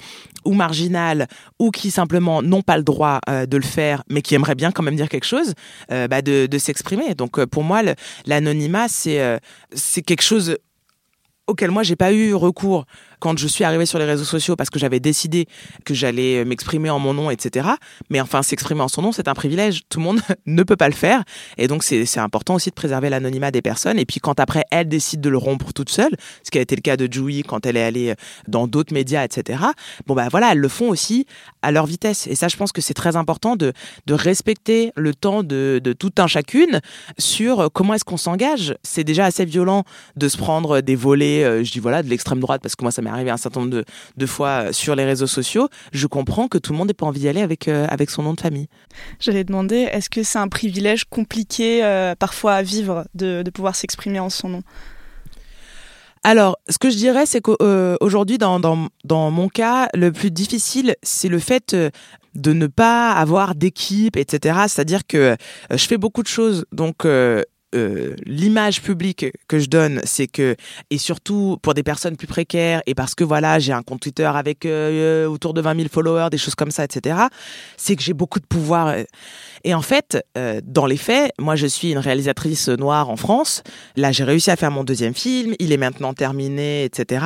ou 0.46 0.54
marginales 0.54 1.28
ou 1.60 1.72
qui 1.72 1.90
simplement 1.90 2.42
n'ont 2.42 2.62
pas 2.62 2.78
le 2.78 2.84
droit 2.84 3.22
de 3.28 3.58
le 3.58 3.64
faire 3.64 4.04
mais 4.10 4.22
qui 4.22 4.36
aimeraient 4.36 4.56
bien 4.56 4.72
quand 4.72 4.84
même 4.84 4.98
dire 4.98 5.08
quelque 5.08 5.26
chose, 5.26 5.54
bah, 5.90 6.22
de, 6.22 6.58
s'exprimer. 6.58 7.16
Donc 7.16 7.44
pour 7.46 7.64
moi, 7.64 7.82
l'anonymat, 8.26 8.88
c'est 8.90 9.40
quelque 10.06 10.22
chose 10.22 10.58
auquel 11.48 11.72
moi 11.72 11.84
j'ai 11.84 11.96
pas 11.96 12.14
eu 12.14 12.34
recours 12.34 12.86
quand 13.24 13.40
je 13.40 13.48
suis 13.48 13.64
arrivée 13.64 13.86
sur 13.86 14.00
les 14.00 14.06
réseaux 14.06 14.26
sociaux 14.26 14.58
parce 14.58 14.70
que 14.70 14.78
j'avais 14.78 15.00
décidé 15.00 15.48
que 15.86 15.94
j'allais 15.94 16.42
euh, 16.42 16.46
m'exprimer 16.46 16.90
en 16.90 17.00
mon 17.00 17.14
nom, 17.14 17.32
etc. 17.32 17.70
Mais 18.10 18.20
enfin, 18.20 18.44
s'exprimer 18.44 18.82
en 18.82 18.90
son 18.90 19.02
nom, 19.02 19.14
c'est 19.14 19.30
un 19.30 19.34
privilège. 19.34 19.84
Tout 19.88 20.00
le 20.00 20.04
monde 20.04 20.20
ne 20.46 20.62
peut 20.64 20.76
pas 20.76 20.90
le 20.90 20.94
faire. 20.94 21.24
Et 21.58 21.70
donc, 21.70 21.84
c'est 21.84 22.20
important 22.20 22.56
aussi 22.56 22.70
de 22.70 22.76
préserver 22.76 23.10
l'anonymat 23.10 23.50
des 23.50 23.62
personnes. 23.62 23.98
Et 23.98 24.06
puis, 24.06 24.20
quand 24.20 24.42
après, 24.42 24.66
elle 24.72 24.90
décide 24.90 25.22
de 25.22 25.30
le 25.30 25.38
rompre 25.38 25.72
toute 25.72 25.90
seule, 25.90 26.12
ce 26.44 26.52
qui 26.52 26.58
a 26.58 26.62
été 26.62 26.76
le 26.76 26.82
cas 26.82 26.98
de 26.98 27.08
Joey 27.10 27.44
quand 27.48 27.66
elle 27.66 27.78
est 27.78 27.84
allée 27.84 28.10
euh, 28.10 28.16
dans 28.50 28.68
d'autres 28.68 28.94
médias, 28.94 29.24
etc. 29.24 29.64
Bon, 30.06 30.16
bah 30.16 30.28
voilà, 30.30 30.52
elles 30.52 30.60
le 30.60 30.68
font 30.68 30.90
aussi 30.90 31.26
à 31.62 31.72
leur 31.72 31.86
vitesse. 31.86 32.28
Et 32.28 32.36
ça, 32.36 32.50
je 32.50 32.58
pense 32.58 32.74
que 32.74 32.82
c'est 32.82 32.94
très 32.94 33.16
important 33.16 33.56
de, 33.56 33.72
respecter 34.10 34.92
le 34.98 35.16
temps 35.16 35.44
de, 35.44 35.80
de 35.82 35.94
tout 35.94 36.12
un 36.18 36.28
chacune 36.28 36.82
sur 37.18 37.62
euh, 37.62 37.68
comment 37.72 37.94
est-ce 37.94 38.04
qu'on 38.04 38.18
s'engage. 38.18 38.76
C'est 38.84 39.06
déjà 39.06 39.24
assez 39.24 39.46
violent 39.46 39.86
de 40.18 40.28
se 40.28 40.36
prendre 40.36 40.82
des 40.82 40.96
volets, 40.96 41.64
je 41.64 41.72
dis 41.72 41.80
voilà, 41.80 42.04
de 42.04 42.10
l'extrême 42.10 42.42
droite, 42.42 42.62
parce 42.62 42.76
que 42.76 42.84
moi, 42.84 42.92
ça 42.92 43.02
m'est 43.02 43.13
arrivé 43.14 43.32
un 43.32 43.38
certain 43.38 43.62
nombre 43.62 43.72
de, 43.72 43.86
de, 44.18 44.26
fois 44.26 44.48
euh, 44.48 44.72
sur 44.72 44.96
les 44.96 45.06
réseaux 45.06 45.28
sociaux, 45.28 45.70
je 45.92 46.08
comprends 46.08 46.48
que 46.48 46.58
tout 46.58 46.72
le 46.72 46.78
monde 46.78 46.88
n'ait 46.88 46.94
pas 46.94 47.06
envie 47.06 47.22
d'y 47.22 47.28
aller 47.28 47.42
avec, 47.42 47.68
euh, 47.68 47.88
avec 47.90 48.10
son 48.10 48.24
nom 48.24 48.34
de 48.34 48.42
famille. 48.42 48.68
J'allais 49.20 49.44
demander, 49.44 49.88
est-ce 49.92 50.10
que 50.10 50.24
c'est 50.24 50.40
un 50.40 50.48
privilège 50.48 51.06
compliqué 51.06 51.84
euh, 51.84 52.16
parfois 52.16 52.54
à 52.54 52.62
vivre 52.64 53.06
de, 53.16 53.42
de 53.44 53.52
pouvoir 53.52 53.76
s'exprimer 53.76 54.20
en 54.20 54.30
son 54.30 54.50
nom? 54.50 54.64
Alors, 56.26 56.58
ce 56.70 56.78
que 56.78 56.90
je 56.90 56.96
dirais, 56.96 57.26
c'est 57.26 57.42
qu'aujourd'hui, 57.42 58.38
dans, 58.38 58.60
dans, 58.60 58.88
dans, 59.04 59.30
mon 59.30 59.50
cas, 59.50 59.90
le 59.94 60.12
plus 60.14 60.32
difficile, 60.32 60.96
c'est 61.04 61.28
le 61.28 61.38
fait 61.38 61.76
de 62.36 62.54
ne 62.54 62.68
pas 62.68 63.12
avoir 63.12 63.56
d'équipe, 63.56 64.18
etc. 64.18 64.60
C'est-à-dire 64.68 65.06
que 65.06 65.36
je 65.70 65.86
fais 65.86 65.98
beaucoup 65.98 66.24
de 66.24 66.28
choses, 66.28 66.66
donc 66.72 67.06
euh, 67.06 67.44
l'image 68.26 68.82
publique 68.82 69.26
que 69.48 69.60
je 69.60 69.68
donne, 69.68 70.02
c'est 70.04 70.28
que, 70.28 70.56
et 70.90 70.98
surtout 70.98 71.58
pour 71.62 71.74
des 71.74 71.84
personnes 71.84 72.18
plus 72.18 72.28
précaires, 72.28 72.82
et 72.86 72.96
parce 72.96 73.16
que 73.16 73.24
voilà, 73.24 73.60
j'ai 73.60 73.74
un 73.74 73.82
compte 73.82 74.02
Twitter 74.02 74.26
avec 74.26 74.66
euh, 74.66 75.26
autour 75.26 75.54
de 75.54 75.62
20 75.62 75.78
000 75.78 75.88
followers, 75.92 76.30
des 76.32 76.38
choses 76.38 76.56
comme 76.56 76.72
ça, 76.72 76.84
etc., 76.84 77.18
c'est 77.78 77.96
que 77.96 78.04
j'ai 78.04 78.14
beaucoup 78.14 78.40
de 78.40 78.46
pouvoir. 78.46 78.96
Et 79.64 79.74
en 79.74 79.82
fait, 79.82 80.18
euh, 80.38 80.62
dans 80.64 80.86
les 80.86 80.98
faits, 80.98 81.32
moi 81.40 81.56
je 81.56 81.68
suis 81.68 81.92
une 81.92 81.98
réalisatrice 81.98 82.70
noire 82.70 83.10
en 83.10 83.16
France. 83.16 83.64
Là, 83.96 84.12
j'ai 84.12 84.24
réussi 84.24 84.52
à 84.52 84.56
faire 84.56 84.72
mon 84.72 84.84
deuxième 84.84 85.14
film, 85.14 85.54
il 85.60 85.72
est 85.72 85.78
maintenant 85.78 86.14
terminé, 86.14 86.84
etc. 86.84 87.26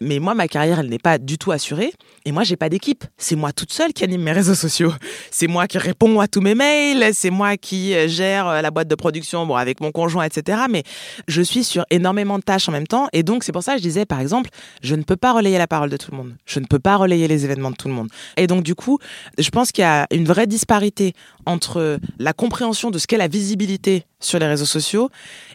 Mais 0.00 0.18
moi, 0.18 0.34
ma 0.34 0.48
carrière, 0.48 0.80
elle 0.80 0.88
n'est 0.88 0.98
pas 0.98 1.18
du 1.18 1.38
tout 1.38 1.52
assurée. 1.52 1.92
Et 2.24 2.32
moi, 2.32 2.42
j'ai 2.42 2.56
pas 2.56 2.68
d'équipe. 2.68 3.04
C'est 3.18 3.36
moi 3.36 3.52
toute 3.52 3.72
seule 3.72 3.92
qui 3.92 4.04
anime 4.04 4.22
mes 4.22 4.32
réseaux 4.32 4.54
sociaux. 4.54 4.92
C'est 5.30 5.46
moi 5.46 5.66
qui 5.66 5.78
réponds 5.78 6.20
à 6.20 6.28
tous 6.28 6.40
mes 6.40 6.54
mails. 6.54 7.10
C'est 7.12 7.30
moi 7.30 7.56
qui 7.56 7.94
gère 8.08 8.62
la 8.62 8.70
boîte 8.70 8.88
de 8.88 8.94
production, 8.94 9.46
bon, 9.46 9.56
avec 9.56 9.80
mon 9.84 9.92
conjoint, 9.92 10.24
etc. 10.24 10.62
Mais 10.70 10.82
je 11.28 11.42
suis 11.42 11.64
sur 11.64 11.84
énormément 11.90 12.38
de 12.38 12.42
tâches 12.42 12.68
en 12.68 12.72
même 12.72 12.86
temps. 12.86 13.08
Et 13.12 13.22
donc, 13.22 13.44
c'est 13.44 13.52
pour 13.52 13.62
ça 13.62 13.72
que 13.72 13.78
je 13.78 13.82
disais, 13.82 14.06
par 14.06 14.20
exemple, 14.20 14.50
je 14.82 14.94
ne 14.94 15.02
peux 15.02 15.16
pas 15.16 15.32
relayer 15.32 15.58
la 15.58 15.66
parole 15.66 15.90
de 15.90 15.96
tout 15.96 16.10
le 16.10 16.16
monde. 16.16 16.34
Je 16.46 16.60
ne 16.60 16.66
peux 16.66 16.78
pas 16.78 16.96
relayer 16.96 17.28
les 17.28 17.44
événements 17.44 17.70
de 17.70 17.76
tout 17.76 17.88
le 17.88 17.94
monde. 17.94 18.08
Et 18.36 18.46
donc, 18.46 18.62
du 18.62 18.74
coup, 18.74 18.98
je 19.38 19.50
pense 19.50 19.72
qu'il 19.72 19.82
y 19.82 19.86
a 19.86 20.06
une 20.10 20.24
vraie 20.24 20.46
disparité 20.46 21.12
entre 21.46 21.98
la 22.18 22.32
compréhension 22.32 22.90
de 22.90 22.98
ce 22.98 23.06
qu'est 23.06 23.16
la 23.16 23.28
visibilité 23.28 24.04
sur 24.20 24.38
les 24.38 24.46
réseaux 24.46 24.64
sociaux 24.64 25.10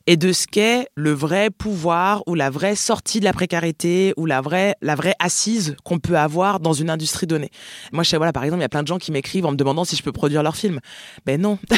et 0.07 0.15
de 0.15 0.31
ce 0.31 0.47
qu'est 0.47 0.87
le 0.95 1.11
vrai 1.11 1.49
pouvoir 1.49 2.23
ou 2.27 2.35
la 2.35 2.49
vraie 2.49 2.75
sortie 2.75 3.19
de 3.19 3.25
la 3.25 3.33
précarité 3.33 4.13
ou 4.15 4.25
la 4.25 4.41
vraie, 4.41 4.75
la 4.81 4.95
vraie 4.95 5.15
assise 5.19 5.75
qu'on 5.83 5.99
peut 5.99 6.17
avoir 6.17 6.59
dans 6.59 6.73
une 6.73 6.89
industrie 6.89 7.27
donnée. 7.27 7.49
Moi, 7.91 8.03
je 8.03 8.09
sais, 8.09 8.17
voilà, 8.17 8.31
par 8.31 8.43
exemple, 8.43 8.59
il 8.59 8.63
y 8.63 8.65
a 8.65 8.69
plein 8.69 8.83
de 8.83 8.87
gens 8.87 8.97
qui 8.97 9.11
m'écrivent 9.11 9.45
en 9.45 9.51
me 9.51 9.57
demandant 9.57 9.85
si 9.85 9.95
je 9.95 10.03
peux 10.03 10.11
produire 10.11 10.43
leur 10.43 10.55
film. 10.55 10.79
Ben 11.25 11.41
non, 11.41 11.57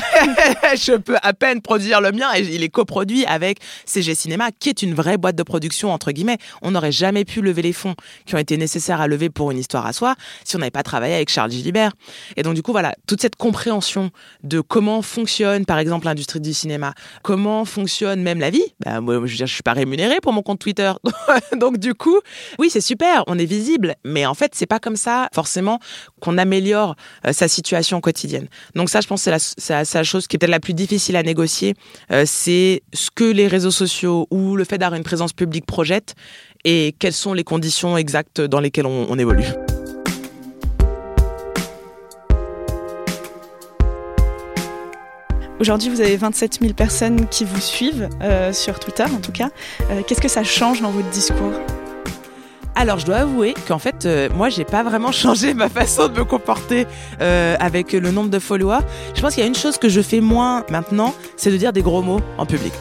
je 0.75 0.97
peux 0.97 1.17
à 1.21 1.33
peine 1.33 1.61
produire 1.61 2.01
le 2.01 2.11
mien 2.11 2.27
il 2.49 2.63
est 2.63 2.69
coproduit 2.69 3.25
avec 3.25 3.59
CG 3.85 4.15
Cinéma, 4.15 4.51
qui 4.51 4.69
est 4.69 4.81
une 4.81 4.93
vraie 4.93 5.17
boîte 5.17 5.35
de 5.35 5.43
production, 5.43 5.91
entre 5.91 6.11
guillemets. 6.11 6.37
On 6.61 6.71
n'aurait 6.71 6.91
jamais 6.91 7.25
pu 7.25 7.41
lever 7.41 7.61
les 7.61 7.73
fonds 7.73 7.95
qui 8.25 8.35
ont 8.35 8.37
été 8.37 8.57
nécessaires 8.57 9.01
à 9.01 9.07
lever 9.07 9.29
pour 9.29 9.51
une 9.51 9.57
histoire 9.57 9.85
à 9.85 9.93
soi 9.93 10.15
si 10.43 10.55
on 10.55 10.59
n'avait 10.59 10.71
pas 10.71 10.83
travaillé 10.83 11.15
avec 11.15 11.29
Charles 11.29 11.51
Gilibert. 11.51 11.91
Et 12.37 12.43
donc, 12.43 12.55
du 12.55 12.61
coup, 12.61 12.71
voilà, 12.71 12.93
toute 13.07 13.21
cette 13.21 13.35
compréhension 13.35 14.11
de 14.43 14.61
comment 14.61 15.01
fonctionne, 15.01 15.65
par 15.65 15.79
exemple, 15.79 16.05
l'industrie 16.05 16.39
du 16.39 16.53
cinéma, 16.53 16.93
comment 17.23 17.65
fonctionne 17.65 18.21
même 18.21 18.39
la 18.39 18.49
vie. 18.49 18.63
Ben, 18.85 19.03
je 19.05 19.11
veux 19.11 19.27
dire, 19.27 19.47
je 19.47 19.53
suis 19.53 19.63
pas 19.63 19.73
rémunérée 19.73 20.19
pour 20.21 20.33
mon 20.33 20.41
compte 20.41 20.59
Twitter. 20.59 20.91
donc, 21.57 21.77
du 21.77 21.93
coup, 21.93 22.19
oui, 22.59 22.69
c'est 22.69 22.81
super, 22.81 23.23
on 23.27 23.37
est 23.37 23.45
visible, 23.45 23.95
mais 24.05 24.25
en 24.25 24.33
fait, 24.33 24.53
c'est 24.55 24.65
pas 24.65 24.79
comme 24.79 24.95
ça, 24.95 25.27
forcément, 25.33 25.79
qu'on 26.21 26.37
améliore 26.37 26.95
euh, 27.27 27.33
sa 27.33 27.49
situation 27.49 27.99
quotidienne. 27.99 28.47
Donc 28.75 28.89
ça, 28.89 29.01
je 29.01 29.07
pense, 29.07 29.21
c'est 29.23 29.31
la, 29.93 30.03
chose 30.03 30.27
qui 30.27 30.37
est 30.37 30.39
peut-être 30.39 30.49
la 30.49 30.61
plus 30.61 30.73
difficile 30.73 31.17
à 31.17 31.23
négocier, 31.23 31.73
euh, 32.11 32.23
c'est 32.25 32.83
ce 32.93 33.09
que 33.13 33.25
les 33.25 33.47
réseaux 33.47 33.71
sociaux 33.71 34.27
ou 34.31 34.55
le 34.55 34.63
fait 34.63 34.77
d'avoir 34.77 34.97
une 34.97 35.03
présence 35.03 35.33
publique 35.33 35.65
projettent 35.65 36.15
et 36.63 36.95
quelles 36.99 37.13
sont 37.13 37.33
les 37.33 37.43
conditions 37.43 37.97
exactes 37.97 38.39
dans 38.39 38.59
lesquelles 38.59 38.85
on 38.85 39.17
évolue. 39.17 39.47
Aujourd'hui, 45.59 45.89
vous 45.89 46.01
avez 46.01 46.17
27 46.17 46.59
000 46.61 46.73
personnes 46.73 47.27
qui 47.27 47.45
vous 47.45 47.59
suivent 47.59 48.09
euh, 48.21 48.51
sur 48.51 48.79
Twitter, 48.79 49.03
en 49.03 49.19
tout 49.19 49.31
cas. 49.31 49.49
Qu'est-ce 50.07 50.21
que 50.21 50.27
ça 50.27 50.43
change 50.43 50.81
dans 50.81 50.91
votre 50.91 51.09
discours? 51.09 51.53
Alors, 52.75 52.99
je 52.99 53.05
dois 53.05 53.17
avouer 53.17 53.53
qu'en 53.67 53.79
fait, 53.79 54.05
euh, 54.05 54.29
moi, 54.35 54.49
j'ai 54.49 54.65
pas 54.65 54.83
vraiment 54.83 55.11
changé 55.11 55.53
ma 55.53 55.69
façon 55.69 56.07
de 56.07 56.17
me 56.17 56.23
comporter 56.25 56.87
avec 57.19 57.93
le 57.93 58.11
nombre 58.11 58.29
de 58.29 58.39
followers. 58.39 58.85
Je 59.13 59.21
pense 59.21 59.33
qu'il 59.33 59.41
y 59.41 59.45
a 59.45 59.47
une 59.47 59.55
chose 59.55 59.77
que 59.77 59.89
je 59.89 60.01
fais 60.01 60.21
moins 60.21 60.65
maintenant, 60.69 61.13
c'est 61.37 61.51
de 61.51 61.57
dire 61.57 61.73
des 61.73 61.81
gros 61.81 62.01
mots 62.01 62.21
en 62.37 62.45
public. 62.45 62.73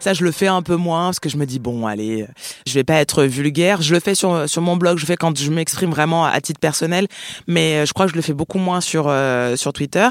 Ça, 0.00 0.14
je 0.14 0.24
le 0.24 0.32
fais 0.32 0.46
un 0.46 0.62
peu 0.62 0.76
moins 0.76 1.08
parce 1.08 1.20
que 1.20 1.28
je 1.28 1.36
me 1.36 1.44
dis 1.44 1.58
bon, 1.58 1.86
allez, 1.86 2.26
je 2.66 2.72
vais 2.72 2.84
pas 2.84 2.94
être 2.94 3.24
vulgaire. 3.24 3.82
Je 3.82 3.94
le 3.94 4.00
fais 4.00 4.14
sur 4.14 4.48
sur 4.48 4.62
mon 4.62 4.76
blog, 4.76 4.98
je 4.98 5.04
fais 5.04 5.16
quand 5.16 5.38
je 5.38 5.50
m'exprime 5.50 5.90
vraiment 5.90 6.24
à 6.24 6.40
titre 6.40 6.58
personnel, 6.58 7.06
mais 7.46 7.76
euh, 7.76 7.86
je 7.86 7.92
crois 7.92 8.06
que 8.06 8.12
je 8.12 8.16
le 8.16 8.22
fais 8.22 8.32
beaucoup 8.32 8.58
moins 8.58 8.80
sur 8.80 9.06
euh, 9.08 9.56
sur 9.56 9.72
Twitter. 9.74 10.08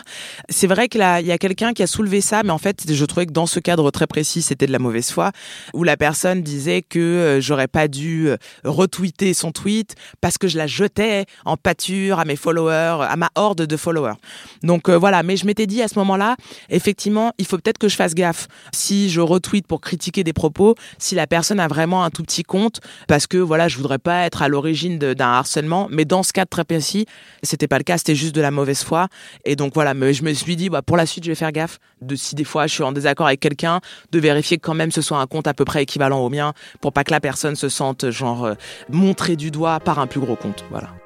C'est 0.50 0.67
vrai 0.67 0.88
qu'il 0.89 1.01
y 1.01 1.31
a 1.31 1.38
quelqu'un 1.39 1.74
qui 1.74 1.81
a 1.81 1.88
soulevé 1.88 2.22
ça, 2.22 2.43
mais 2.43 2.51
en 2.51 2.60
fait, 2.60 2.84
je 2.88 3.05
trouvais 3.05 3.25
que 3.25 3.31
dans 3.31 3.48
ce 3.48 3.60
cadre 3.60 3.89
très 3.89 4.05
précis, 4.05 4.41
c'était 4.41 4.67
de 4.67 4.72
la 4.72 4.79
mauvaise 4.79 5.10
foi, 5.10 5.31
où 5.74 5.84
la 5.84 5.98
personne 5.98 6.43
disait 6.43 6.84
que 6.84 7.00
euh, 7.00 7.41
j'aurais 7.41 7.67
pas 7.67 7.88
dû 7.88 8.29
retweeter 8.63 9.34
son 9.34 9.51
tweet 9.51 9.96
parce 10.22 10.38
que 10.38 10.48
je 10.48 10.58
la 10.58 10.67
jetais 10.67 11.25
en 11.46 11.58
pâture 11.58 12.19
à 12.19 12.25
mes 12.25 12.36
followers, 12.36 13.05
à 13.10 13.15
ma 13.15 13.29
horde 13.36 13.63
de 13.63 13.77
followers. 13.77 14.15
Donc 14.62 14.89
voilà, 14.89 15.24
mais 15.24 15.36
je 15.36 15.46
m'étais 15.46 15.65
dit 15.65 15.81
à 15.81 15.88
ce 15.88 15.98
moment-là, 16.00 16.36
effectivement, 16.69 17.34
il 17.38 17.46
faut 17.46 17.58
peut-être 17.58 17.77
que 17.77 17.88
je 17.88 17.96
fasse 17.96 18.13
gaffe. 18.13 18.48
Si 18.72 19.10
je 19.10 19.22
retweet 19.22 19.65
pour 19.65 19.79
critiquer 19.80 20.24
des 20.24 20.34
propos 20.34 20.76
si 20.98 21.16
la 21.16 21.28
personne 21.28 21.60
a 21.60 21.68
vraiment 21.68 22.04
un 22.04 22.10
tout 22.10 22.24
petit 22.24 22.44
compte 22.44 22.80
parce 23.08 23.28
que 23.28 23.38
voilà, 23.38 23.68
je 23.68 23.78
voudrais 23.78 23.98
pas 24.00 24.26
être 24.26 24.42
à 24.42 24.48
l'origine 24.48 24.98
d'un 24.98 25.28
harcèlement, 25.28 25.88
mais 25.92 26.06
dans 26.06 26.24
ce 26.24 26.34
cas 26.34 26.46
très 26.46 26.64
précis, 26.64 27.06
c'était 27.44 27.68
pas 27.68 27.78
le 27.78 27.84
cas, 27.84 27.98
c'était 27.98 28.16
juste 28.16 28.36
de 28.36 28.42
la 28.42 28.52
mauvaise 28.52 28.84
foi. 28.84 29.08
Et 29.46 29.56
donc 29.56 29.74
voilà, 29.74 29.94
mais 29.94 30.14
je 30.14 30.24
me 30.24 30.34
suis 30.34 30.56
dit 30.56 30.70
bah 30.70 30.82
pour 30.82 30.98
la 30.98 31.06
suite, 31.06 31.24
je 31.24 31.32
vais 31.32 31.36
faire 31.36 31.52
gaffe 31.52 31.80
de 32.02 32.16
si 32.16 32.36
des 32.36 32.44
fois 32.44 32.68
je 32.68 32.74
suis 32.74 32.84
en 32.84 32.92
désaccord 32.92 33.28
avec 33.28 33.40
quelqu'un, 33.40 33.82
de 34.12 34.20
vérifier 34.20 34.58
que 34.58 34.62
quand 34.62 34.74
même 34.74 34.92
ce 34.92 35.02
soit 35.02 35.20
un 35.20 35.28
compte 35.28 35.48
à 35.48 35.54
peu 35.54 35.66
près 35.66 35.84
équivalent 35.84 36.20
au 36.20 36.30
mien 36.30 36.54
pour 36.82 36.94
pas 36.94 37.04
que 37.04 37.12
la 37.12 37.20
personne 37.20 37.56
se 37.56 37.70
sente 37.70 38.10
genre 38.10 38.46
euh, 38.46 38.54
montrée 38.90 39.36
du 39.36 39.52
doigt 39.52 39.80
par 39.80 40.00
un 40.00 40.08
plus 40.08 40.20
gros 40.20 40.36
compte, 40.36 40.66
voilà. 40.70 40.99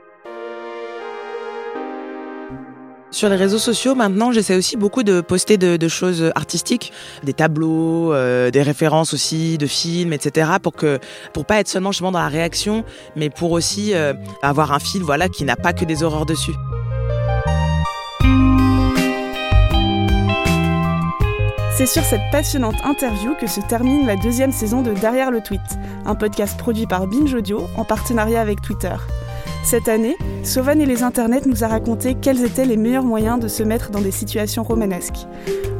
Sur 3.13 3.29
les 3.29 3.35
réseaux 3.35 3.59
sociaux, 3.59 3.93
maintenant, 3.93 4.31
j'essaie 4.31 4.55
aussi 4.55 4.75
beaucoup 4.75 5.03
de 5.03 5.21
poster 5.21 5.57
de, 5.57 5.87
choses 5.87 6.31
artistiques, 6.33 6.91
des 7.23 7.33
tableaux, 7.33 8.11
euh, 8.11 8.49
des 8.49 8.63
références 8.63 9.13
aussi 9.13 9.59
de 9.59 9.67
films, 9.67 10.13
etc. 10.13 10.53
pour 10.59 10.73
que, 10.73 10.97
pas 11.47 11.59
être 11.59 11.67
seulement 11.67 11.91
dans 11.91 12.11
la 12.11 12.27
réaction, 12.27 12.83
mais 13.15 13.29
pour 13.29 13.51
aussi 13.51 13.93
euh, 13.93 14.13
avoir 14.41 14.73
un 14.73 14.79
fil, 14.79 15.03
voilà, 15.03 15.29
qui 15.29 15.43
n'a 15.43 15.55
pas 15.55 15.73
que 15.73 15.85
des 15.85 16.01
horreurs 16.01 16.25
dessus. 16.25 16.55
C'est 21.77 21.85
sur 21.85 22.03
cette 22.03 22.31
passionnante 22.31 22.83
interview 22.83 23.35
que 23.39 23.45
se 23.45 23.61
termine 23.61 24.07
la 24.07 24.15
deuxième 24.15 24.51
saison 24.51 24.81
de 24.81 24.91
Derrière 24.91 25.29
le 25.29 25.41
tweet, 25.41 25.61
un 26.07 26.15
podcast 26.15 26.57
produit 26.57 26.87
par 26.87 27.05
Binge 27.05 27.35
Audio 27.35 27.67
en 27.77 27.83
partenariat 27.83 28.41
avec 28.41 28.59
Twitter. 28.63 28.95
Cette 29.63 29.87
année, 29.87 30.17
Sauvan 30.43 30.79
et 30.81 30.85
les 30.85 31.03
internets 31.03 31.45
nous 31.45 31.63
a 31.63 31.67
raconté 31.67 32.15
quels 32.15 32.43
étaient 32.43 32.65
les 32.65 32.75
meilleurs 32.75 33.05
moyens 33.05 33.39
de 33.39 33.47
se 33.47 33.63
mettre 33.63 33.91
dans 33.91 34.01
des 34.01 34.11
situations 34.11 34.61
romanesques. 34.61 35.25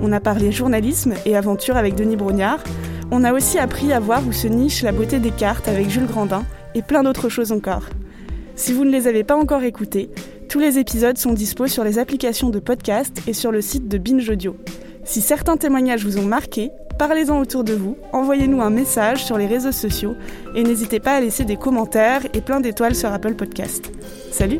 On 0.01 0.13
a 0.13 0.21
parlé 0.21 0.53
journalisme 0.53 1.13
et 1.25 1.35
aventure 1.35 1.75
avec 1.75 1.93
Denis 1.93 2.15
Brognard. 2.15 2.63
On 3.11 3.25
a 3.25 3.33
aussi 3.33 3.59
appris 3.59 3.91
à 3.91 3.99
voir 3.99 4.25
où 4.25 4.31
se 4.31 4.47
niche 4.47 4.83
la 4.83 4.93
beauté 4.93 5.19
des 5.19 5.31
cartes 5.31 5.67
avec 5.67 5.89
Jules 5.89 6.07
Grandin 6.07 6.45
et 6.75 6.81
plein 6.81 7.03
d'autres 7.03 7.27
choses 7.27 7.51
encore. 7.51 7.83
Si 8.55 8.71
vous 8.71 8.85
ne 8.85 8.89
les 8.89 9.07
avez 9.07 9.25
pas 9.25 9.35
encore 9.35 9.63
écoutés, 9.63 10.09
tous 10.47 10.59
les 10.59 10.79
épisodes 10.79 11.17
sont 11.17 11.33
dispos 11.33 11.67
sur 11.67 11.83
les 11.83 11.99
applications 11.99 12.49
de 12.49 12.59
podcast 12.59 13.21
et 13.27 13.33
sur 13.33 13.51
le 13.51 13.61
site 13.61 13.89
de 13.89 13.97
Binge 13.97 14.29
Audio. 14.29 14.55
Si 15.03 15.19
certains 15.19 15.57
témoignages 15.57 16.05
vous 16.05 16.17
ont 16.17 16.25
marqué, 16.25 16.71
Parlez-en 16.97 17.39
autour 17.39 17.63
de 17.63 17.73
vous, 17.73 17.97
envoyez-nous 18.11 18.61
un 18.61 18.69
message 18.69 19.25
sur 19.25 19.37
les 19.37 19.47
réseaux 19.47 19.71
sociaux 19.71 20.15
et 20.55 20.63
n'hésitez 20.63 20.99
pas 20.99 21.13
à 21.13 21.19
laisser 21.19 21.43
des 21.43 21.57
commentaires 21.57 22.21
et 22.33 22.41
plein 22.41 22.59
d'étoiles 22.59 22.95
sur 22.95 23.11
Apple 23.11 23.33
Podcast. 23.33 23.91
Salut 24.31 24.59